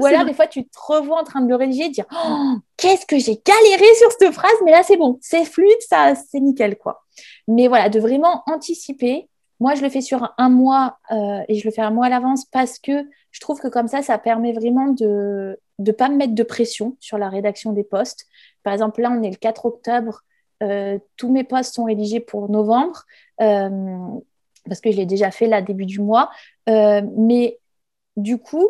[0.00, 2.54] Ou alors, des fois, tu te revois en train de le rédiger et dire oh,
[2.76, 6.40] Qu'est-ce que j'ai galéré sur cette phrase, mais là, c'est bon, c'est fluide, ça, c'est
[6.40, 7.04] nickel, quoi.
[7.46, 9.28] Mais voilà, de vraiment anticiper
[9.60, 12.08] moi, je le fais sur un mois euh, et je le fais un mois à
[12.08, 12.92] l'avance parce que
[13.32, 16.96] je trouve que comme ça, ça permet vraiment de ne pas me mettre de pression
[17.00, 18.26] sur la rédaction des postes.
[18.62, 20.22] Par exemple, là, on est le 4 octobre.
[20.62, 23.04] Euh, tous mes postes sont rédigés pour novembre
[23.40, 23.68] euh,
[24.64, 26.30] parce que je l'ai déjà fait là, début du mois.
[26.66, 27.58] mais
[28.16, 28.68] du coup,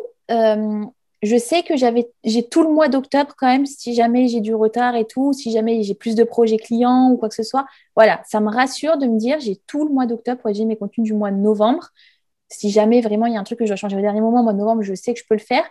[1.21, 4.55] je sais que j'avais, j'ai tout le mois d'octobre quand même, si jamais j'ai du
[4.55, 7.65] retard et tout, si jamais j'ai plus de projets clients ou quoi que ce soit.
[7.95, 10.77] Voilà, ça me rassure de me dire j'ai tout le mois d'octobre pour j'ai mes
[10.77, 11.89] contenus du mois de novembre.
[12.47, 14.39] Si jamais vraiment il y a un truc que je dois changer au dernier moment,
[14.39, 15.69] au mois de novembre, je sais que je peux le faire.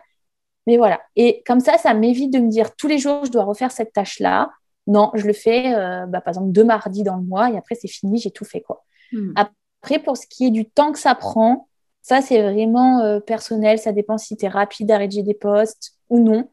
[0.67, 1.01] Mais voilà.
[1.17, 3.95] Et comme ça, ça m'évite de me dire tous les jours je dois refaire cette
[3.95, 4.51] tâche-là.
[4.87, 7.75] Non, je le fais, euh, bah, par exemple, deux mardis dans le mois et après
[7.75, 8.85] c'est fini, j'ai tout fait quoi.
[9.13, 9.33] Hmm.
[9.35, 11.69] Après, pour ce qui est du temps que ça prend,
[12.03, 13.79] ça, c'est vraiment euh, personnel.
[13.79, 16.49] Ça dépend si tu es rapide à rédiger des posts ou non.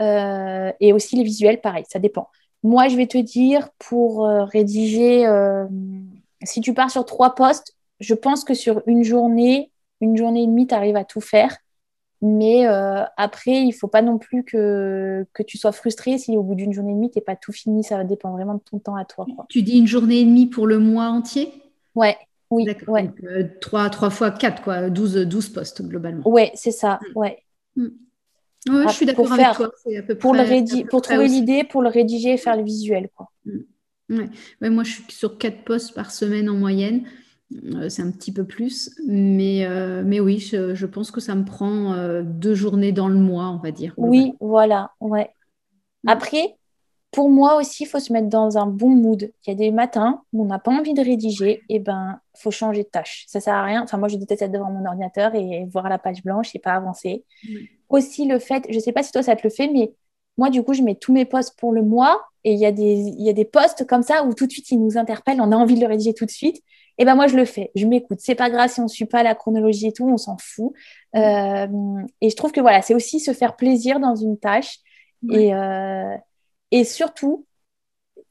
[0.00, 2.28] Euh, et aussi les visuels, pareil, ça dépend.
[2.62, 5.26] Moi, je vais te dire, pour euh, rédiger,
[6.42, 9.70] si tu pars sur trois posts, je pense que sur une journée,
[10.00, 11.56] une journée et demie, tu arrives à tout faire.
[12.22, 12.64] Mais
[13.16, 16.54] après, il ne faut pas non plus que, que tu sois frustré si au bout
[16.54, 17.84] d'une journée et demie, tu n'es pas tout fini.
[17.84, 19.26] Ça dépend vraiment de ton temps à toi.
[19.50, 21.52] Tu dis une journée et demie pour le mois entier?
[21.94, 22.16] Ouais,
[22.54, 23.10] oui, ouais.
[23.24, 26.22] Euh, 3, fois 4, quoi, 12, 12 postes globalement.
[26.26, 27.18] Oui, c'est ça, mm.
[27.18, 27.38] ouais.
[27.76, 27.88] Mm.
[28.66, 29.70] je suis d'accord avec toi.
[30.20, 33.08] pour, le pour trouver l'idée, pour le rédiger et faire le visuel.
[33.16, 33.28] Quoi.
[33.44, 34.20] Mm.
[34.60, 34.70] Ouais.
[34.70, 37.04] moi, je suis sur 4 postes par semaine en moyenne.
[37.74, 38.90] Euh, c'est un petit peu plus.
[39.06, 43.16] Mais, euh, mais oui, je, je, pense que ça me prend deux journées dans le
[43.16, 43.94] mois, on va dire.
[43.96, 44.92] Oui, voilà.
[45.00, 45.30] Ouais.
[46.06, 46.56] Après,
[47.14, 49.30] pour moi aussi, il faut se mettre dans un bon mood.
[49.46, 52.50] Il y a des matins où on n'a pas envie de rédiger, et ben, faut
[52.50, 53.24] changer de tâche.
[53.28, 53.84] Ça sert à rien.
[53.84, 56.72] Enfin, moi, je déteste être devant mon ordinateur et voir la page blanche et pas
[56.72, 57.24] avancer.
[57.88, 59.92] Aussi, le fait, je ne sais pas si toi, ça te le fait, mais
[60.36, 62.72] moi, du coup, je mets tous mes posts pour le mois et il y, a
[62.72, 65.40] des, il y a des posts comme ça où tout de suite, ils nous interpellent,
[65.40, 66.64] on a envie de le rédiger tout de suite.
[66.98, 67.70] Et ben moi, je le fais.
[67.76, 68.18] Je m'écoute.
[68.20, 70.72] C'est pas grave si on ne suit pas la chronologie et tout, on s'en fout.
[71.14, 71.66] Euh,
[72.20, 74.78] et je trouve que voilà, c'est aussi se faire plaisir dans une tâche.
[75.30, 76.16] Et, euh,
[76.74, 77.46] et surtout,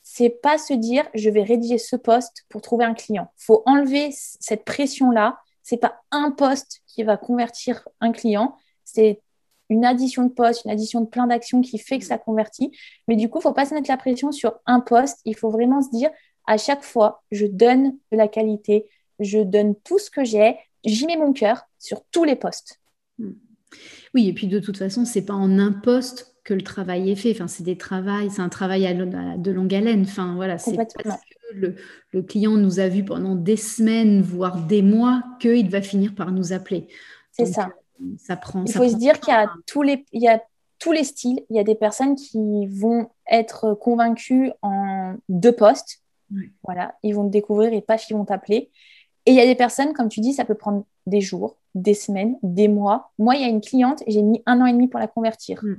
[0.02, 3.32] c'est pas se dire je vais rédiger ce poste pour trouver un client.
[3.38, 5.40] Faut enlever cette pression-là.
[5.62, 9.22] C'est pas un poste qui va convertir un client, c'est
[9.70, 12.70] une addition de postes, une addition de plein d'actions qui fait que ça convertit.
[13.08, 15.22] Mais du coup, faut pas se mettre la pression sur un poste.
[15.24, 16.10] Il faut vraiment se dire
[16.46, 18.90] à chaque fois, je donne de la qualité,
[19.20, 22.82] je donne tout ce que j'ai, j'y mets mon cœur sur tous les postes.
[23.20, 23.36] Hmm.
[24.14, 27.16] Oui, et puis de toute façon, c'est pas en un poste que le travail est
[27.16, 27.32] fait.
[27.32, 30.02] Enfin, c'est des travails, c'est un travail à, de longue haleine.
[30.02, 31.76] Enfin, voilà, c'est parce que
[32.12, 36.32] le, client nous a vu pendant des semaines, voire des mois, qu'il va finir par
[36.32, 36.88] nous appeler.
[37.32, 37.70] C'est ça.
[38.02, 38.66] Euh, ça prend.
[38.66, 40.42] Il faut se dire qu'il y a tous les, il y a
[40.80, 41.42] tous les styles.
[41.50, 46.02] Il y a des personnes qui vont être convaincues en deux postes.
[46.64, 48.72] Voilà, ils vont te découvrir et pas qu'ils vont t'appeler.
[49.26, 51.94] Et il y a des personnes, comme tu dis, ça peut prendre des jours, des
[51.94, 53.12] semaines, des mois.
[53.20, 55.64] Moi, il y a une cliente, j'ai mis un an et demi pour la convertir.
[55.64, 55.76] Hmm.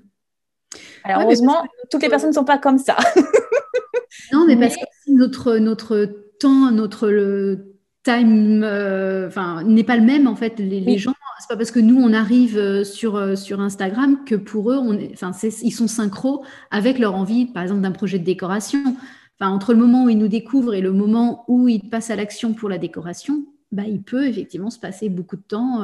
[1.04, 2.96] Alors, heureusement, toutes les personnes ne sont pas comme ça.
[4.32, 6.08] non, mais, parce que notre, notre
[6.40, 9.30] temps, notre le time euh,
[9.64, 10.58] n'est pas le même, en fait.
[10.58, 14.24] Les, les gens, c'est pas parce que nous, on arrive euh, sur, euh, sur Instagram
[14.24, 15.14] que pour eux, on est,
[15.62, 18.96] ils sont synchro avec leur envie, par exemple, d'un projet de décoration.
[19.40, 22.16] Enfin, entre le moment où ils nous découvrent et le moment où ils passent à
[22.16, 25.82] l'action pour la décoration, bah, il peut effectivement se passer beaucoup de temps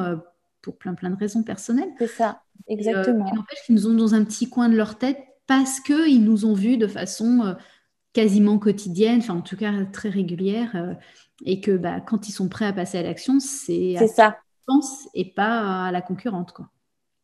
[0.61, 1.91] pour plein plein de raisons personnelles.
[1.99, 3.27] C'est ça, exactement.
[3.27, 6.45] Et, n'empêche qu'ils nous ont dans un petit coin de leur tête parce qu'ils nous
[6.45, 7.53] ont vus de façon euh,
[8.13, 10.93] quasiment quotidienne, enfin en tout cas très régulière, euh,
[11.45, 14.37] et que bah, quand ils sont prêts à passer à l'action, c'est à ça.
[15.13, 16.51] et pas à la concurrente.
[16.53, 16.69] Quoi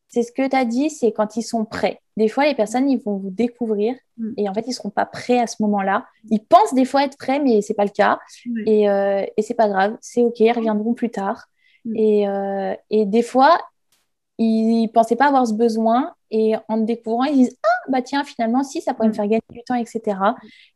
[0.09, 1.99] c'est ce que tu as dit, c'est quand ils sont prêts.
[2.15, 4.33] Des fois, les personnes, ils vont vous découvrir mm.
[4.37, 6.05] et en fait, ils ne seront pas prêts à ce moment-là.
[6.29, 8.19] Ils pensent des fois être prêts, mais ce n'est pas le cas.
[8.65, 11.47] Et, euh, et c'est pas grave, c'est OK, ils reviendront plus tard.
[11.87, 11.95] Mm.
[11.95, 13.57] Et, euh, et, des fois,
[14.37, 18.23] ils ne pensaient pas avoir ce besoin et en découvrant, ils disent Ah, bah tiens,
[18.23, 19.15] finalement, si, ça pourrait me mm.
[19.15, 20.17] faire gagner du temps, etc.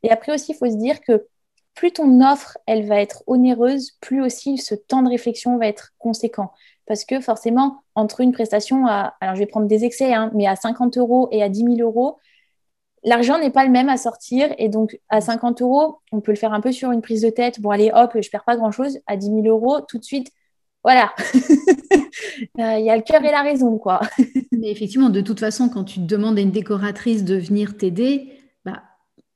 [0.03, 1.27] Et après aussi, il faut se dire que
[1.73, 5.91] plus ton offre, elle va être onéreuse, plus aussi ce temps de réflexion va être
[5.99, 6.51] conséquent
[6.91, 10.45] parce que forcément, entre une prestation à, alors je vais prendre des excès, hein, mais
[10.45, 12.17] à 50 euros et à 10 000 euros,
[13.05, 14.53] l'argent n'est pas le même à sortir.
[14.57, 17.29] Et donc, à 50 euros, on peut le faire un peu sur une prise de
[17.29, 17.61] tête.
[17.61, 18.99] Bon, allez, hop, je perds pas grand-chose.
[19.07, 20.33] À 10 000 euros, tout de suite,
[20.83, 21.13] voilà.
[22.59, 24.01] Euh, il y a le cœur et la raison, quoi.
[24.51, 28.33] Mais effectivement, de toute façon, quand tu demandes à une décoratrice de venir t'aider,
[28.65, 28.83] bah,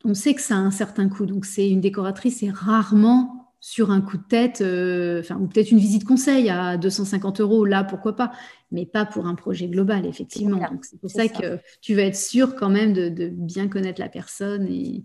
[0.03, 1.25] on sait que ça a un certain coût.
[1.25, 5.79] Donc, c'est une décoratrice, c'est rarement sur un coup de tête, euh, ou peut-être une
[5.79, 8.31] visite conseil à 250 euros, là, pourquoi pas,
[8.71, 10.57] mais pas pour un projet global, effectivement.
[10.57, 14.09] Donc, c'est pour ça, que tu vas être sûr quand même de, bien connaître la
[14.09, 15.03] personne et,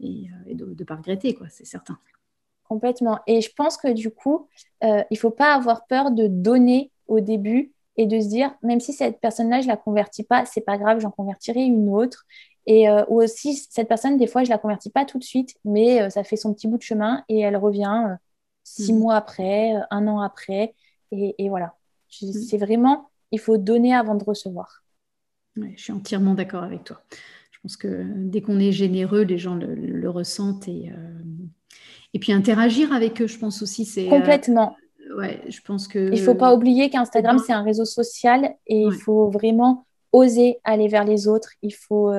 [0.00, 1.98] et, euh, de ne pas regretter, quoi, c'est certain.
[2.74, 3.20] Complètement.
[3.28, 4.48] Et je pense que du coup,
[4.82, 8.52] euh, il ne faut pas avoir peur de donner au début et de se dire,
[8.64, 11.88] même si cette personne-là, je ne la convertis pas, c'est pas grave, j'en convertirai une
[11.88, 12.26] autre.
[12.66, 15.22] Et euh, ou aussi, cette personne, des fois, je ne la convertis pas tout de
[15.22, 18.16] suite, mais euh, ça fait son petit bout de chemin et elle revient
[18.64, 18.98] six mm.
[18.98, 20.74] mois après, un an après.
[21.12, 21.76] Et, voilà.
[22.22, 22.32] Mm.
[22.32, 24.82] C'est vraiment, il faut donner avant de recevoir.
[25.54, 27.04] je suis entièrement d'accord avec toi.
[27.52, 30.66] Je pense que dès qu'on est généreux, les gens le, ressentent.
[30.66, 30.90] Et,
[32.14, 34.06] et puis interagir avec eux, je pense aussi, c'est...
[34.06, 34.76] Complètement.
[35.18, 35.98] ouais, je pense que...
[35.98, 40.60] Il ne faut pas oublier qu'Instagram, c'est un réseau social et il faut vraiment oser
[40.64, 41.50] aller vers les autres.
[41.60, 42.10] Il faut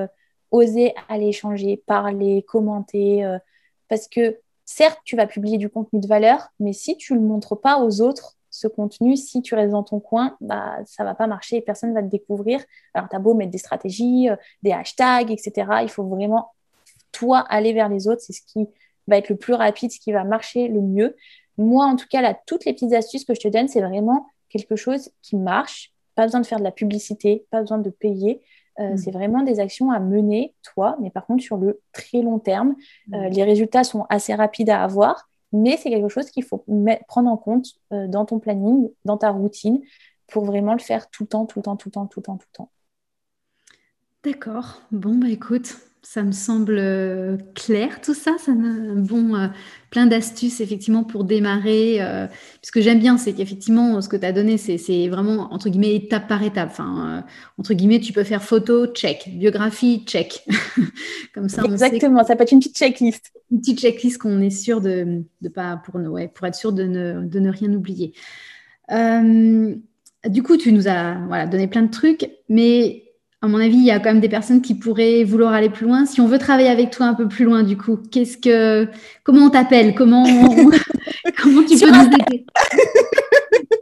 [0.55, 3.23] oser aller échanger, parler, commenter.
[3.23, 3.37] Euh,
[3.87, 7.25] parce que certes, tu vas publier du contenu de valeur, mais si tu ne le
[7.25, 11.09] montres pas aux autres, ce contenu, si tu restes dans ton coin, bah, ça ne
[11.09, 12.63] va pas marcher et personne ne va te découvrir.
[12.93, 15.67] Alors, tu as beau mettre des stratégies, euh, des hashtags, etc.
[15.81, 16.51] Il faut vraiment,
[17.11, 18.21] toi, aller vers les autres.
[18.21, 18.67] C'est ce qui
[19.07, 21.15] va être le plus rapide, ce qui va marcher le mieux.
[21.57, 24.27] Moi, en tout cas, là, toutes les petites astuces que je te donne, c'est vraiment
[24.49, 25.91] quelque chose qui marche.
[26.15, 28.41] Pas besoin de faire de la publicité, pas besoin de payer.
[28.79, 28.97] Euh, mm.
[28.97, 32.75] C'est vraiment des actions à mener, toi, mais par contre sur le très long terme.
[33.13, 33.33] Euh, mm.
[33.33, 36.65] les résultats sont assez rapides à avoir, mais c'est quelque chose qu'il faut
[37.07, 39.81] prendre en compte euh, dans ton planning, dans ta routine,
[40.27, 42.23] pour vraiment le faire tout le temps, tout le temps, tout le temps, tout le
[42.23, 42.71] temps, tout le temps.
[44.23, 44.81] D'accord.
[44.91, 48.35] Bon, bah écoute, ça me semble euh, clair tout ça.
[48.37, 49.47] Ça me, bon, euh,
[49.89, 51.97] plein d'astuces effectivement pour démarrer.
[51.99, 52.27] Euh,
[52.61, 55.95] ce que j'aime bien, c'est qu'effectivement, ce que tu as donné, c'est vraiment entre guillemets
[55.95, 56.69] étape par étape.
[56.71, 57.25] Enfin,
[57.57, 60.45] entre guillemets, tu peux faire photo, check, biographie, check.
[61.33, 62.23] Comme ça, exactement.
[62.23, 63.31] ça peut être une petite checklist.
[63.51, 66.83] Une petite checklist qu'on est sûr de, de pas pour ouais, pour être sûr de
[66.83, 68.13] ne, de ne rien oublier.
[68.89, 73.04] du coup, tu nous as voilà, donné plein de trucs, mais
[73.45, 75.85] à mon avis, il y a quand même des personnes qui pourraient vouloir aller plus
[75.85, 76.05] loin.
[76.05, 78.87] Si on veut travailler avec toi un peu plus loin, du coup, qu'est-ce que,
[79.23, 79.95] comment on t'appelle?
[79.95, 80.23] Comment,
[81.41, 82.45] comment tu peux nous aider?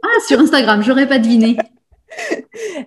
[0.02, 1.56] Ah, sur Instagram, j'aurais pas deviné.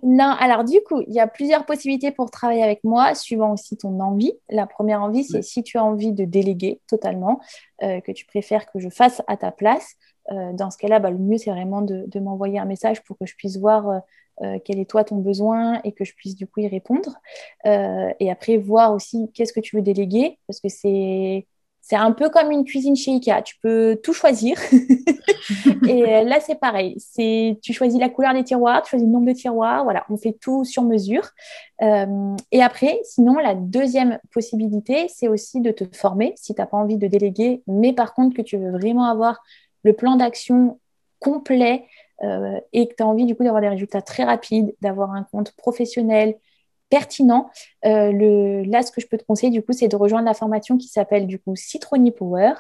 [0.04, 3.76] Non, alors du coup, il y a plusieurs possibilités pour travailler avec moi, suivant aussi
[3.76, 4.34] ton envie.
[4.50, 7.42] La première envie, c'est si tu as envie de déléguer totalement,
[7.84, 9.96] euh, que tu préfères que je fasse à ta place.
[10.32, 13.26] Euh, dans ce cas-là, bah, le mieux, c'est vraiment de, m'envoyer un message pour que
[13.26, 14.02] je puisse voir
[14.44, 17.16] euh, quel est toi ton besoin et que je puisse du coup y répondre.
[17.66, 21.48] Euh, et après, voir aussi qu'est-ce que tu veux déléguer, parce que c'est
[21.82, 24.58] c'est un peu comme une cuisine chez Ikea, tu peux tout choisir.
[25.88, 26.96] et euh, là, c'est pareil.
[26.98, 29.86] C'est, tu choisis la couleur des tiroirs, tu choisis le nombre de tiroirs.
[29.86, 31.30] Voilà, on fait tout sur mesure.
[31.80, 36.76] et après, sinon, la deuxième possibilité, c'est aussi de te former si tu n'as pas
[36.76, 39.42] envie de déléguer, mais par contre que tu veux vraiment avoir
[39.84, 40.82] le plan d'action
[41.20, 41.86] complet
[42.24, 45.24] euh, et que tu as envie du coup d'avoir des résultats très rapides, d'avoir un
[45.24, 46.36] compte professionnel
[46.90, 47.50] pertinent,
[47.86, 50.78] euh, là, ce que je peux te conseiller du coup, c'est de rejoindre la formation
[50.78, 52.54] qui s'appelle du coup Citroni Power.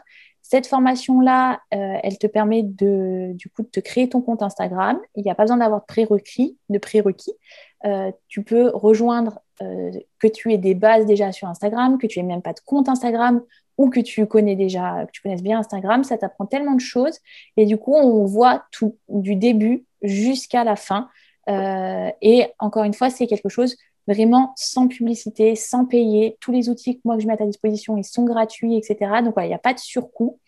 [0.49, 4.97] Cette formation-là, euh, elle te permet de, du coup, de te créer ton compte Instagram.
[5.15, 6.57] Il n'y a pas besoin d'avoir de prérequis.
[6.69, 7.33] De prérequis.
[7.83, 12.19] Euh, tu peux rejoindre euh, que tu aies des bases déjà sur Instagram, que tu
[12.19, 13.43] n'aies même pas de compte Instagram
[13.77, 16.05] ou que tu connais déjà, que tu connaisses bien Instagram.
[16.05, 17.19] Ça t'apprend tellement de choses.
[17.57, 21.09] Et du coup, on voit tout du début jusqu'à la fin.
[21.49, 23.75] et encore une fois, c'est quelque chose
[24.07, 26.37] vraiment sans publicité, sans payer.
[26.39, 28.97] Tous les outils que moi que je mets à ta disposition, ils sont gratuits, etc.
[29.23, 30.39] Donc voilà, il n'y a pas de surcoût.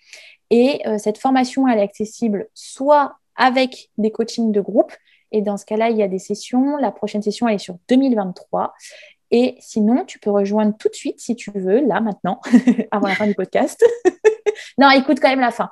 [0.50, 4.92] Et euh, cette formation, elle est accessible soit avec des coachings de groupe,
[5.32, 6.78] et dans ce cas-là, il y a des sessions.
[6.78, 8.74] La prochaine session, elle est sur 2023.
[9.32, 12.42] Et sinon, tu peux rejoindre tout de suite si tu veux, là, maintenant,
[12.92, 13.86] avant la fin du podcast.
[14.80, 15.70] non, écoute quand même la fin.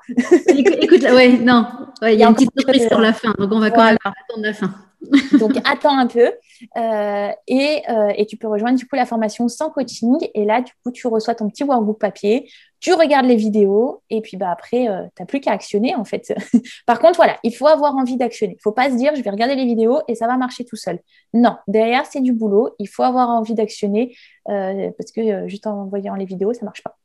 [0.47, 1.65] écoute, ouais, non,
[2.03, 4.43] il y a, une petite surprise sur la fin, donc on va quand même attendre
[4.43, 4.71] la fin.
[5.39, 6.32] Donc, attends un peu
[6.78, 10.18] euh, et, euh, et, tu peux rejoindre du coup la formation sans coaching.
[10.34, 14.22] Et là, du coup, tu reçois ton petit workbook papier, tu regardes les vidéos et
[14.22, 16.34] puis bah, après, euh, tu n'as plus qu'à actionner en fait.
[16.86, 18.54] Par contre, voilà, il faut avoir envie d'actionner.
[18.54, 20.66] Il ne faut pas se dire je vais regarder les vidéos et ça va marcher
[20.66, 21.00] tout seul.
[21.34, 22.72] Non, derrière, c'est du boulot.
[22.80, 26.84] Il faut avoir envie d'actionner parce que juste en voyant les vidéos, ça ne marche
[26.84, 26.98] pas.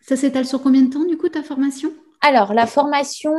[0.00, 1.90] Ça s'étale sur combien de temps du coup ta formation?
[2.20, 3.34] Alors, la formation,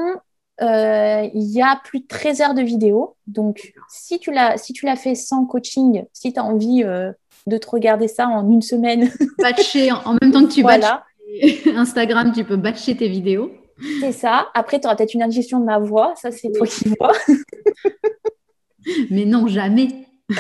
[0.62, 3.16] euh, il y a plus de 13 heures de vidéo.
[3.28, 7.12] Donc, si tu l'as si tu fait sans coaching, si tu as envie euh,
[7.48, 9.12] de te regarder ça en une semaine.
[9.40, 11.04] Batcher en même temps que tu voilà.
[11.76, 13.52] Instagram, tu peux batcher tes vidéos.
[14.00, 14.50] C'est ça.
[14.54, 16.14] Après, tu auras peut-être une indigestion de ma voix.
[16.16, 17.14] Ça, c'est toi qui vois.
[19.10, 19.88] Mais non, jamais.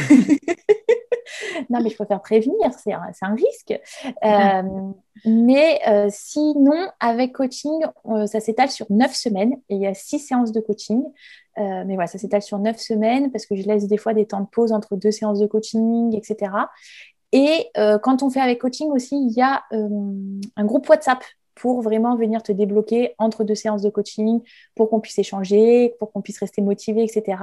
[1.69, 3.79] non, mais je préfère prévenir, c'est un, un, risque.
[4.23, 4.61] Euh,
[5.25, 9.93] mais euh, sinon, avec coaching, euh, ça s'étale sur neuf semaines et il y a
[9.93, 11.03] six séances de coaching.
[11.57, 14.41] mais voilà, ça s'étale sur neuf semaines parce que je laisse des fois des temps
[14.41, 16.51] de pause entre deux séances de coaching, etc.
[17.31, 17.69] Et
[18.01, 21.23] quand on fait avec coaching aussi, il y a un groupe WhatsApp
[21.55, 24.41] pour vraiment venir te débloquer entre deux séances de coaching,
[24.75, 27.37] pour qu'on puisse échanger, pour qu'on puisse rester motivé, etc.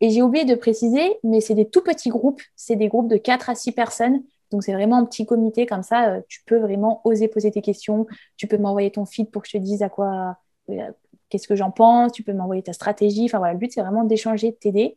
[0.00, 3.16] Et j'ai oublié de préciser, mais c'est des tout petits groupes, c'est des groupes de
[3.16, 4.22] 4 à 6 personnes.
[4.50, 6.10] Donc, c'est vraiment un petit comité comme ça.
[6.10, 8.06] Euh, tu peux vraiment oser poser tes questions.
[8.36, 10.36] Tu peux m'envoyer ton feed pour que je te dise à quoi,
[10.70, 10.90] euh,
[11.28, 12.12] qu'est-ce que j'en pense.
[12.12, 13.24] Tu peux m'envoyer ta stratégie.
[13.24, 14.96] Enfin, voilà, le but, c'est vraiment d'échanger, de t'aider.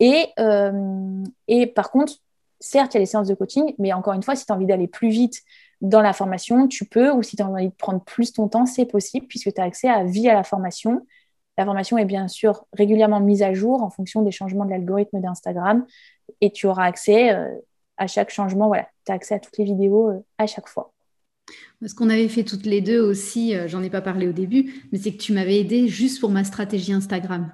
[0.00, 2.14] Et, euh, et par contre,
[2.60, 4.56] certes, il y a les séances de coaching, mais encore une fois, si tu as
[4.56, 5.42] envie d'aller plus vite
[5.80, 7.10] dans la formation, tu peux.
[7.10, 9.64] Ou si tu as envie de prendre plus ton temps, c'est possible puisque tu as
[9.64, 11.06] accès à vie à la formation.
[11.56, 15.20] La formation est bien sûr régulièrement mise à jour en fonction des changements de l'algorithme
[15.20, 15.86] d'Instagram
[16.40, 17.48] et tu auras accès euh,
[17.96, 18.66] à chaque changement.
[18.66, 20.92] Voilà, tu as accès à toutes les vidéos euh, à chaque fois.
[21.86, 24.86] Ce qu'on avait fait toutes les deux aussi, euh, j'en ai pas parlé au début,
[24.90, 27.52] mais c'est que tu m'avais aidé juste pour ma stratégie Instagram.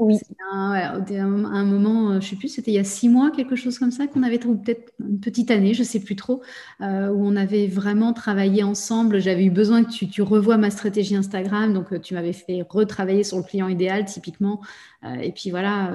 [0.00, 0.16] Oui.
[0.50, 3.78] Un, un, moment, euh, je sais plus, c'était il y a six mois, quelque chose
[3.78, 6.40] comme ça, qu'on avait, ou peut-être une petite année, je sais plus trop,
[6.80, 9.20] euh, où on avait vraiment travaillé ensemble.
[9.20, 12.64] J'avais eu besoin que tu, tu, revoies ma stratégie Instagram, donc euh, tu m'avais fait
[12.66, 14.62] retravailler sur le client idéal, typiquement.
[15.22, 15.92] et puis voilà,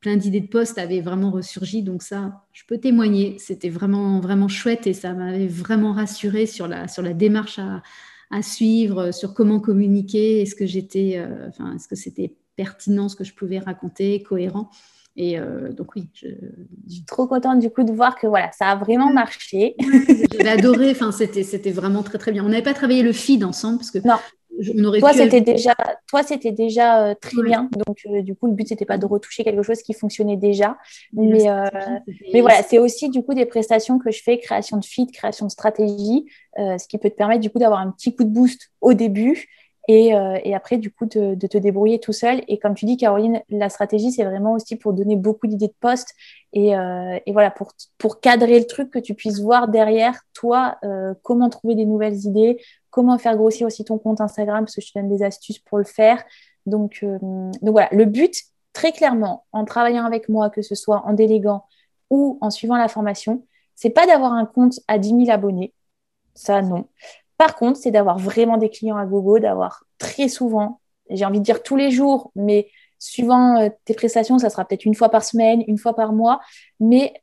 [0.00, 3.36] plein d'idées de poste avaient vraiment ressurgi, donc ça, je peux témoigner.
[3.38, 7.82] C'était vraiment, vraiment chouette et ça m'avait vraiment rassuré sur la, sur la démarche à,
[8.30, 13.24] à suivre, sur comment communiquer, est-ce que j'étais, enfin, est-ce que c'était pertinent ce que
[13.24, 14.68] je pouvais raconter, cohérent.
[15.16, 16.28] Et euh, donc oui, je...
[16.88, 19.74] suis trop contente du coup de voir que voilà, ça a vraiment marché.
[20.32, 22.44] J'ai adoré, enfin c'était c'était vraiment très très bien.
[22.44, 24.16] On n'avait pas travaillé le feed ensemble parce que non.
[24.76, 25.74] On aurait toi, c'était déjà,
[26.06, 27.70] toi, c'était déjà euh, très bien.
[27.86, 30.76] Donc, euh, du coup, le but, c'était pas de retoucher quelque chose qui fonctionnait déjà.
[31.14, 31.46] Mais,
[32.34, 35.46] mais voilà, c'est aussi, du coup, des prestations que je fais, création de feed, création
[35.46, 36.26] de stratégie,
[36.58, 39.48] ce qui peut te permettre, du coup, d'avoir un petit coup de boost au début
[39.90, 42.42] euh, et, après, du coup, de, te débrouiller tout seul.
[42.48, 45.74] Et comme tu dis, Caroline, la stratégie, c'est vraiment aussi pour donner beaucoup d'idées de
[45.80, 46.14] poste
[46.52, 51.48] et, euh, voilà, pour, cadrer le truc, que tu puisses voir derrière, toi, euh, comment
[51.48, 52.60] trouver des nouvelles idées,
[52.90, 55.78] comment faire grossir aussi ton compte Instagram, parce que je te donne des astuces pour
[55.78, 56.22] le faire.
[56.66, 58.34] Donc, donc voilà, le but,
[58.72, 61.64] très clairement, en travaillant avec moi, que ce soit en déléguant
[62.10, 65.72] ou en suivant la formation, c'est pas d'avoir un compte à 10 000 abonnés.
[66.34, 66.86] Ça, non.
[67.40, 70.78] Par contre, c'est d'avoir vraiment des clients à gogo, d'avoir très souvent,
[71.08, 72.68] j'ai envie de dire tous les jours, mais
[72.98, 76.40] suivant euh, tes prestations, ça sera peut-être une fois par semaine, une fois par mois,
[76.80, 77.14] mais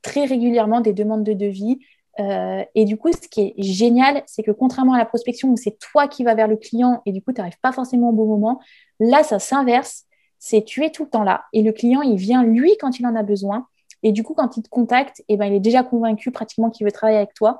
[0.00, 1.80] très régulièrement des demandes de devis.
[2.20, 5.56] Euh, et du coup, ce qui est génial, c'est que contrairement à la prospection où
[5.56, 8.12] c'est toi qui vas vers le client et du coup, tu n'arrives pas forcément au
[8.12, 8.60] bon moment,
[9.00, 10.04] là, ça s'inverse.
[10.38, 13.06] C'est tu es tout le temps là et le client, il vient lui quand il
[13.08, 13.66] en a besoin.
[14.04, 16.86] Et du coup, quand il te contacte, eh ben, il est déjà convaincu pratiquement qu'il
[16.86, 17.58] veut travailler avec toi.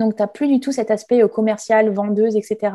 [0.00, 2.74] Donc, tu n'as plus du tout cet aspect euh, commercial, vendeuse, etc.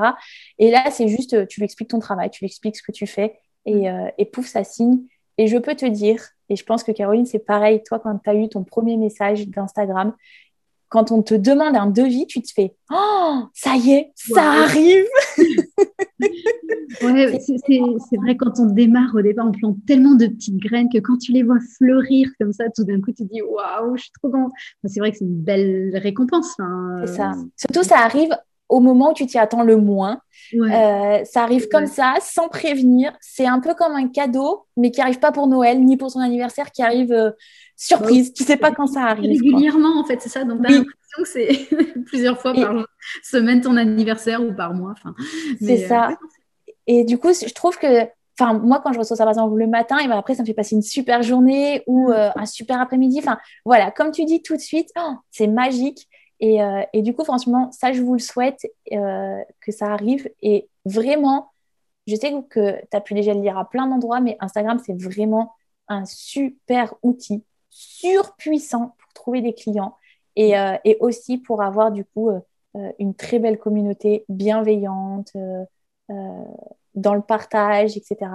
[0.60, 2.92] Et là, c'est juste, euh, tu lui expliques ton travail, tu lui expliques ce que
[2.92, 3.86] tu fais et, mm.
[3.86, 5.00] euh, et pouf, ça signe.
[5.38, 8.30] Et je peux te dire, et je pense que Caroline, c'est pareil, toi, quand tu
[8.30, 10.14] as eu ton premier message d'Instagram,
[10.88, 15.06] quand on te demande un devis, tu te fais Oh, ça y est, ça arrive
[17.12, 21.00] ouais, c'est vrai, quand on démarre au départ, on plante tellement de petites graines que
[21.00, 24.04] quand tu les vois fleurir comme ça, tout d'un coup, tu te dis Waouh, je
[24.04, 24.52] suis trop contente.
[24.84, 26.56] c'est vrai que c'est une belle récompense.
[27.06, 27.34] c'est ça.
[27.58, 28.36] Surtout, ça arrive
[28.70, 30.20] au moment où tu t'y attends le moins.
[30.54, 33.16] Euh, ça arrive comme ça, sans prévenir.
[33.22, 36.20] C'est un peu comme un cadeau, mais qui arrive pas pour Noël ni pour son
[36.20, 37.32] anniversaire, qui arrive euh,
[37.76, 38.34] surprise.
[38.34, 39.30] tu sais pas quand ça arrive.
[39.30, 40.44] Régulièrement, en fait, c'est ça.
[40.44, 40.88] Donc, tu l'impression
[41.20, 41.68] que c'est
[42.06, 42.88] plusieurs fois par
[43.24, 44.94] semaine ton anniversaire ou par mois.
[44.98, 45.14] Enfin,
[45.62, 46.10] c'est ça.
[46.10, 46.16] Euh,
[46.88, 48.08] et du coup, je trouve que
[48.38, 50.46] Enfin, moi, quand je reçois ça, par exemple, le matin, et ben après, ça me
[50.46, 52.34] fait passer une super journée ou mm.
[52.36, 53.20] un super après-midi.
[53.20, 56.10] Enfin, voilà, comme tu dis tout de suite, oh, c'est magique.
[56.44, 60.30] Euh, et, du coup, franchement, ça, je vous le souhaite euh, que ça arrive.
[60.42, 61.52] Et vraiment,
[62.08, 65.00] je sais que tu as pu déjà le lire à plein d'endroits, mais Instagram, c'est
[65.02, 65.54] vraiment
[65.88, 69.96] un super outil, surpuissant pour trouver des clients
[70.36, 72.30] et, euh, aussi pour avoir du coup
[73.00, 75.32] une très belle communauté bienveillante
[76.10, 78.28] dans le partage, etc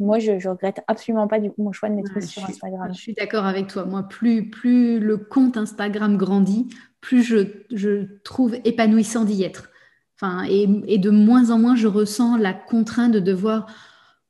[0.00, 2.88] moi, je, ne regrette absolument pas du coup mon choix de mettre sur Instagram.
[2.92, 3.84] Je suis d'accord avec toi.
[3.84, 6.68] Moi, plus, plus le compte Instagram grandit,
[7.02, 9.70] plus je, trouve épanouissant d'y être.
[10.16, 13.66] Enfin, et, de moins en moins, je ressens la contrainte de devoir.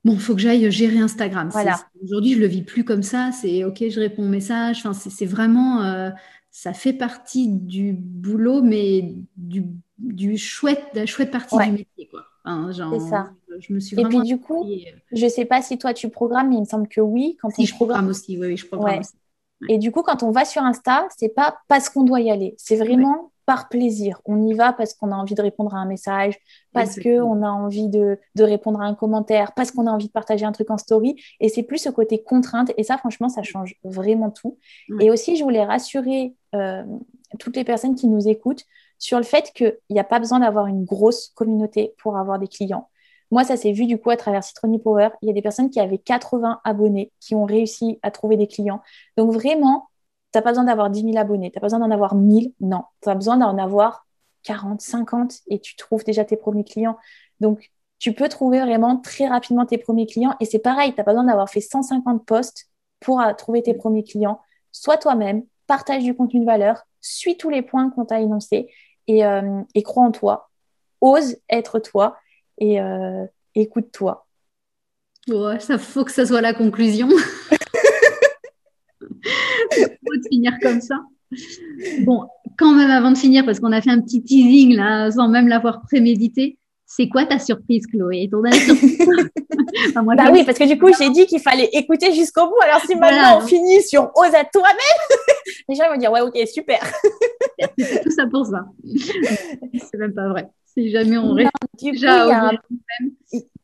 [0.05, 1.49] Bon, il faut que j'aille gérer Instagram.
[1.53, 1.81] Voilà.
[2.03, 3.31] Aujourd'hui, je le vis plus comme ça.
[3.33, 4.85] C'est OK, je réponds aux messages.
[4.85, 6.11] Enfin, c'est vraiment, euh,
[6.51, 9.67] ça fait partie du boulot, mais du,
[9.99, 12.25] du chouette, de la chouette partie du métier, quoi.
[12.45, 13.31] C'est ça.
[13.59, 14.77] Je me suis Et puis du coup, euh,
[15.13, 17.37] je sais pas si toi tu programmes, mais il me semble que oui.
[17.41, 19.15] Quand si, je programme aussi, oui, je programme aussi.
[19.69, 22.55] Et du coup, quand on va sur Insta, c'est pas parce qu'on doit y aller,
[22.57, 24.21] c'est vraiment par plaisir.
[24.27, 26.39] On y va parce qu'on a envie de répondre à un message,
[26.73, 30.47] parce qu'on a envie de, répondre à un commentaire, parce qu'on a envie de partager
[30.47, 31.21] un truc en story.
[31.41, 32.71] Et c'est plus ce côté contrainte.
[32.77, 34.59] Et ça, franchement, ça change vraiment tout.
[35.01, 36.85] Et aussi, je voulais rassurer euh,
[37.39, 38.65] toutes les personnes qui nous écoutent
[39.01, 42.47] sur le fait qu'il n'y a pas besoin d'avoir une grosse communauté pour avoir des
[42.47, 42.89] clients.
[43.33, 45.09] Moi, ça s'est vu du coup à travers Citroni Power.
[45.23, 48.47] Il y a des personnes qui avaient 80 abonnés qui ont réussi à trouver des
[48.47, 48.83] clients.
[49.17, 49.89] Donc vraiment,
[50.33, 51.51] tu n'as pas besoin d'avoir 10 000 abonnés.
[51.51, 52.53] Tu n'as pas besoin d'en avoir 1000.
[52.61, 54.07] Non, tu as besoin d'en avoir
[54.43, 56.99] 40, 50 et tu trouves déjà tes premiers clients.
[57.41, 60.35] Donc, tu peux trouver vraiment très rapidement tes premiers clients.
[60.41, 62.69] Et c'est pareil, tu n'as pas besoin d'avoir fait 150 posts
[63.01, 64.41] pour euh, trouver tes premiers clients.
[64.73, 68.71] Sois toi-même, partage du contenu de valeur, suis tous les points qu'on t'a énoncés
[69.07, 70.51] et, euh, et crois en toi.
[71.01, 72.17] Ose être toi
[72.59, 73.25] et euh,
[73.55, 74.27] écoute-toi.
[75.29, 77.09] Ouais, ça faut que ça soit la conclusion.
[79.73, 80.97] faut de finir comme ça.
[82.01, 82.27] Bon,
[82.59, 85.49] quand même avant de finir, parce qu'on a fait un petit teasing là, sans même
[85.49, 88.29] l'avoir prémédité, c'est quoi ta surprise, Chloé?
[88.31, 88.99] Ton surprise
[89.95, 92.61] Bah oui, parce que du coup, j'ai dit qu'il fallait écouter jusqu'au bout.
[92.65, 95.19] Alors si maintenant on finit sur ose à toi-même,
[95.69, 96.81] les gens vont dire ouais, ok, super.
[97.79, 98.67] c'est tout ça pour ça.
[98.85, 101.51] c'est même pas vrai si jamais on reste
[101.81, 102.53] il y a, un,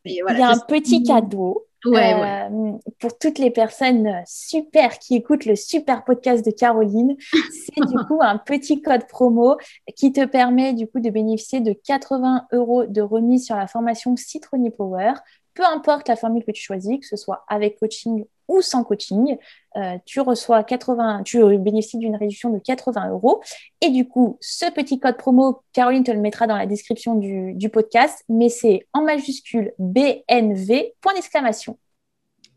[0.04, 5.54] il y a un petit cadeau euh, pour toutes les personnes super qui écoutent le
[5.54, 7.14] super podcast de Caroline.
[7.30, 9.56] C'est du coup un petit code promo
[9.94, 14.16] qui te permet du coup de bénéficier de 80 euros de remise sur la formation
[14.16, 15.12] Citroni Power
[15.56, 19.36] peu importe la formule que tu choisis, que ce soit avec coaching ou sans coaching,
[19.76, 23.42] euh, tu reçois 80, tu bénéficies d'une réduction de 80 euros.
[23.80, 27.54] Et du coup, ce petit code promo, Caroline te le mettra dans la description du,
[27.54, 31.78] du podcast, mais c'est en majuscule BNV, point d'exclamation.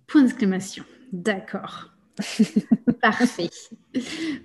[0.08, 1.99] Point d'exclamation, d'accord.
[3.02, 3.50] Parfait.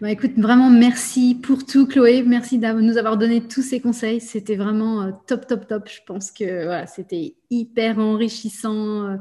[0.01, 2.23] Bah, écoute, vraiment merci pour tout, Chloé.
[2.23, 4.21] Merci de nous avoir donné tous ces conseils.
[4.21, 5.89] C'était vraiment euh, top, top, top.
[5.89, 9.17] Je pense que c'était hyper enrichissant, euh,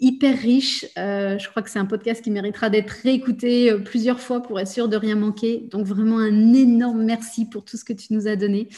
[0.00, 0.86] hyper riche.
[0.96, 4.68] Euh, je crois que c'est un podcast qui méritera d'être réécouté plusieurs fois pour être
[4.68, 5.68] sûr de rien manquer.
[5.70, 8.68] Donc vraiment un énorme merci pour tout ce que tu nous as donné.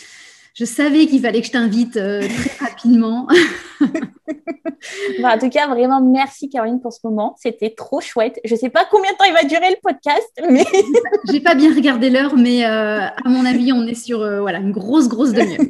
[0.54, 3.28] Je savais qu'il fallait que je t'invite très rapidement.
[5.24, 7.34] en tout cas, vraiment, merci Caroline pour ce moment.
[7.38, 8.40] C'était trop chouette.
[8.44, 10.64] Je ne sais pas combien de temps il va durer le podcast, mais.
[11.30, 14.58] J'ai pas bien regardé l'heure, mais euh, à mon avis, on est sur euh, voilà,
[14.58, 15.66] une grosse, grosse demi-heure.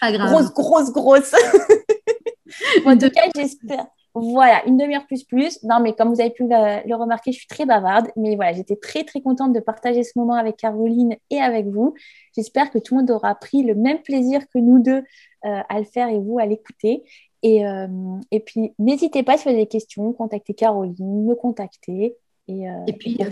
[0.00, 0.30] Pas grave.
[0.30, 1.32] Grosse, grosse, grosse.
[2.86, 3.86] en tout cas, j'espère.
[4.16, 5.60] Voilà, une demi-heure plus plus.
[5.64, 8.10] Non, mais comme vous avez pu le, remarquer, je suis très bavarde.
[8.16, 11.94] Mais voilà, j'étais très, très contente de partager ce moment avec Caroline et avec vous.
[12.36, 15.02] J'espère que tout le monde aura pris le même plaisir que nous deux
[15.46, 17.02] euh, à le faire et vous à l'écouter.
[17.44, 17.86] Et, euh,
[18.30, 22.16] et puis, n'hésitez pas si vous avez des questions, contactez Caroline, me contacter.
[22.48, 23.28] Et, euh, et puis, euh,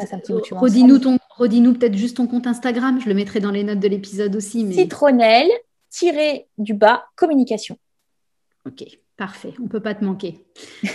[0.53, 3.01] redis-nous ton, redis-nous peut-être juste ton compte Instagram.
[3.01, 4.65] Je le mettrai dans les notes de l'épisode aussi.
[4.65, 4.75] Mais...
[4.75, 5.49] Citronnelle,
[5.89, 7.79] tiré du bas, communication.
[8.67, 8.85] Ok,
[9.17, 10.45] Parfait, on ne peut pas te manquer.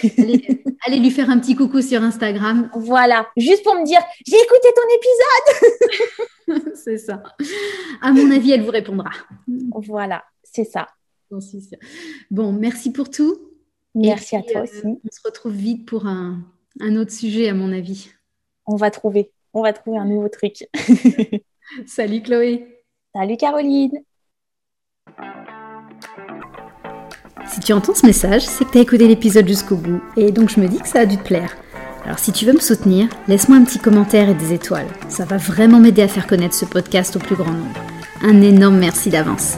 [0.86, 2.70] Allez, lui faire un petit coucou sur Instagram.
[2.74, 6.76] Voilà, juste pour me dire, j'ai écouté ton épisode.
[6.76, 7.24] c'est ça.
[8.02, 9.12] À mon avis, elle vous répondra.
[9.72, 10.88] Voilà, c'est ça.
[12.32, 13.38] Bon, merci pour tout.
[13.96, 14.84] Merci à toi euh, aussi.
[14.86, 16.40] On se retrouve vite pour un,
[16.80, 18.10] un autre sujet, à mon avis.
[18.66, 20.68] On va trouver, on va trouver un nouveau truc.
[21.86, 22.84] Salut Chloé.
[23.16, 24.00] Salut Caroline.
[27.48, 30.50] Si tu entends ce message, c'est que tu as écouté l'épisode jusqu'au bout, et donc
[30.50, 31.56] je me dis que ça a dû te plaire.
[32.04, 34.88] Alors si tu veux me soutenir, laisse-moi un petit commentaire et des étoiles.
[35.10, 37.82] Ça va vraiment m'aider à faire connaître ce podcast au plus grand nombre.
[38.22, 39.58] Un énorme merci d'avance.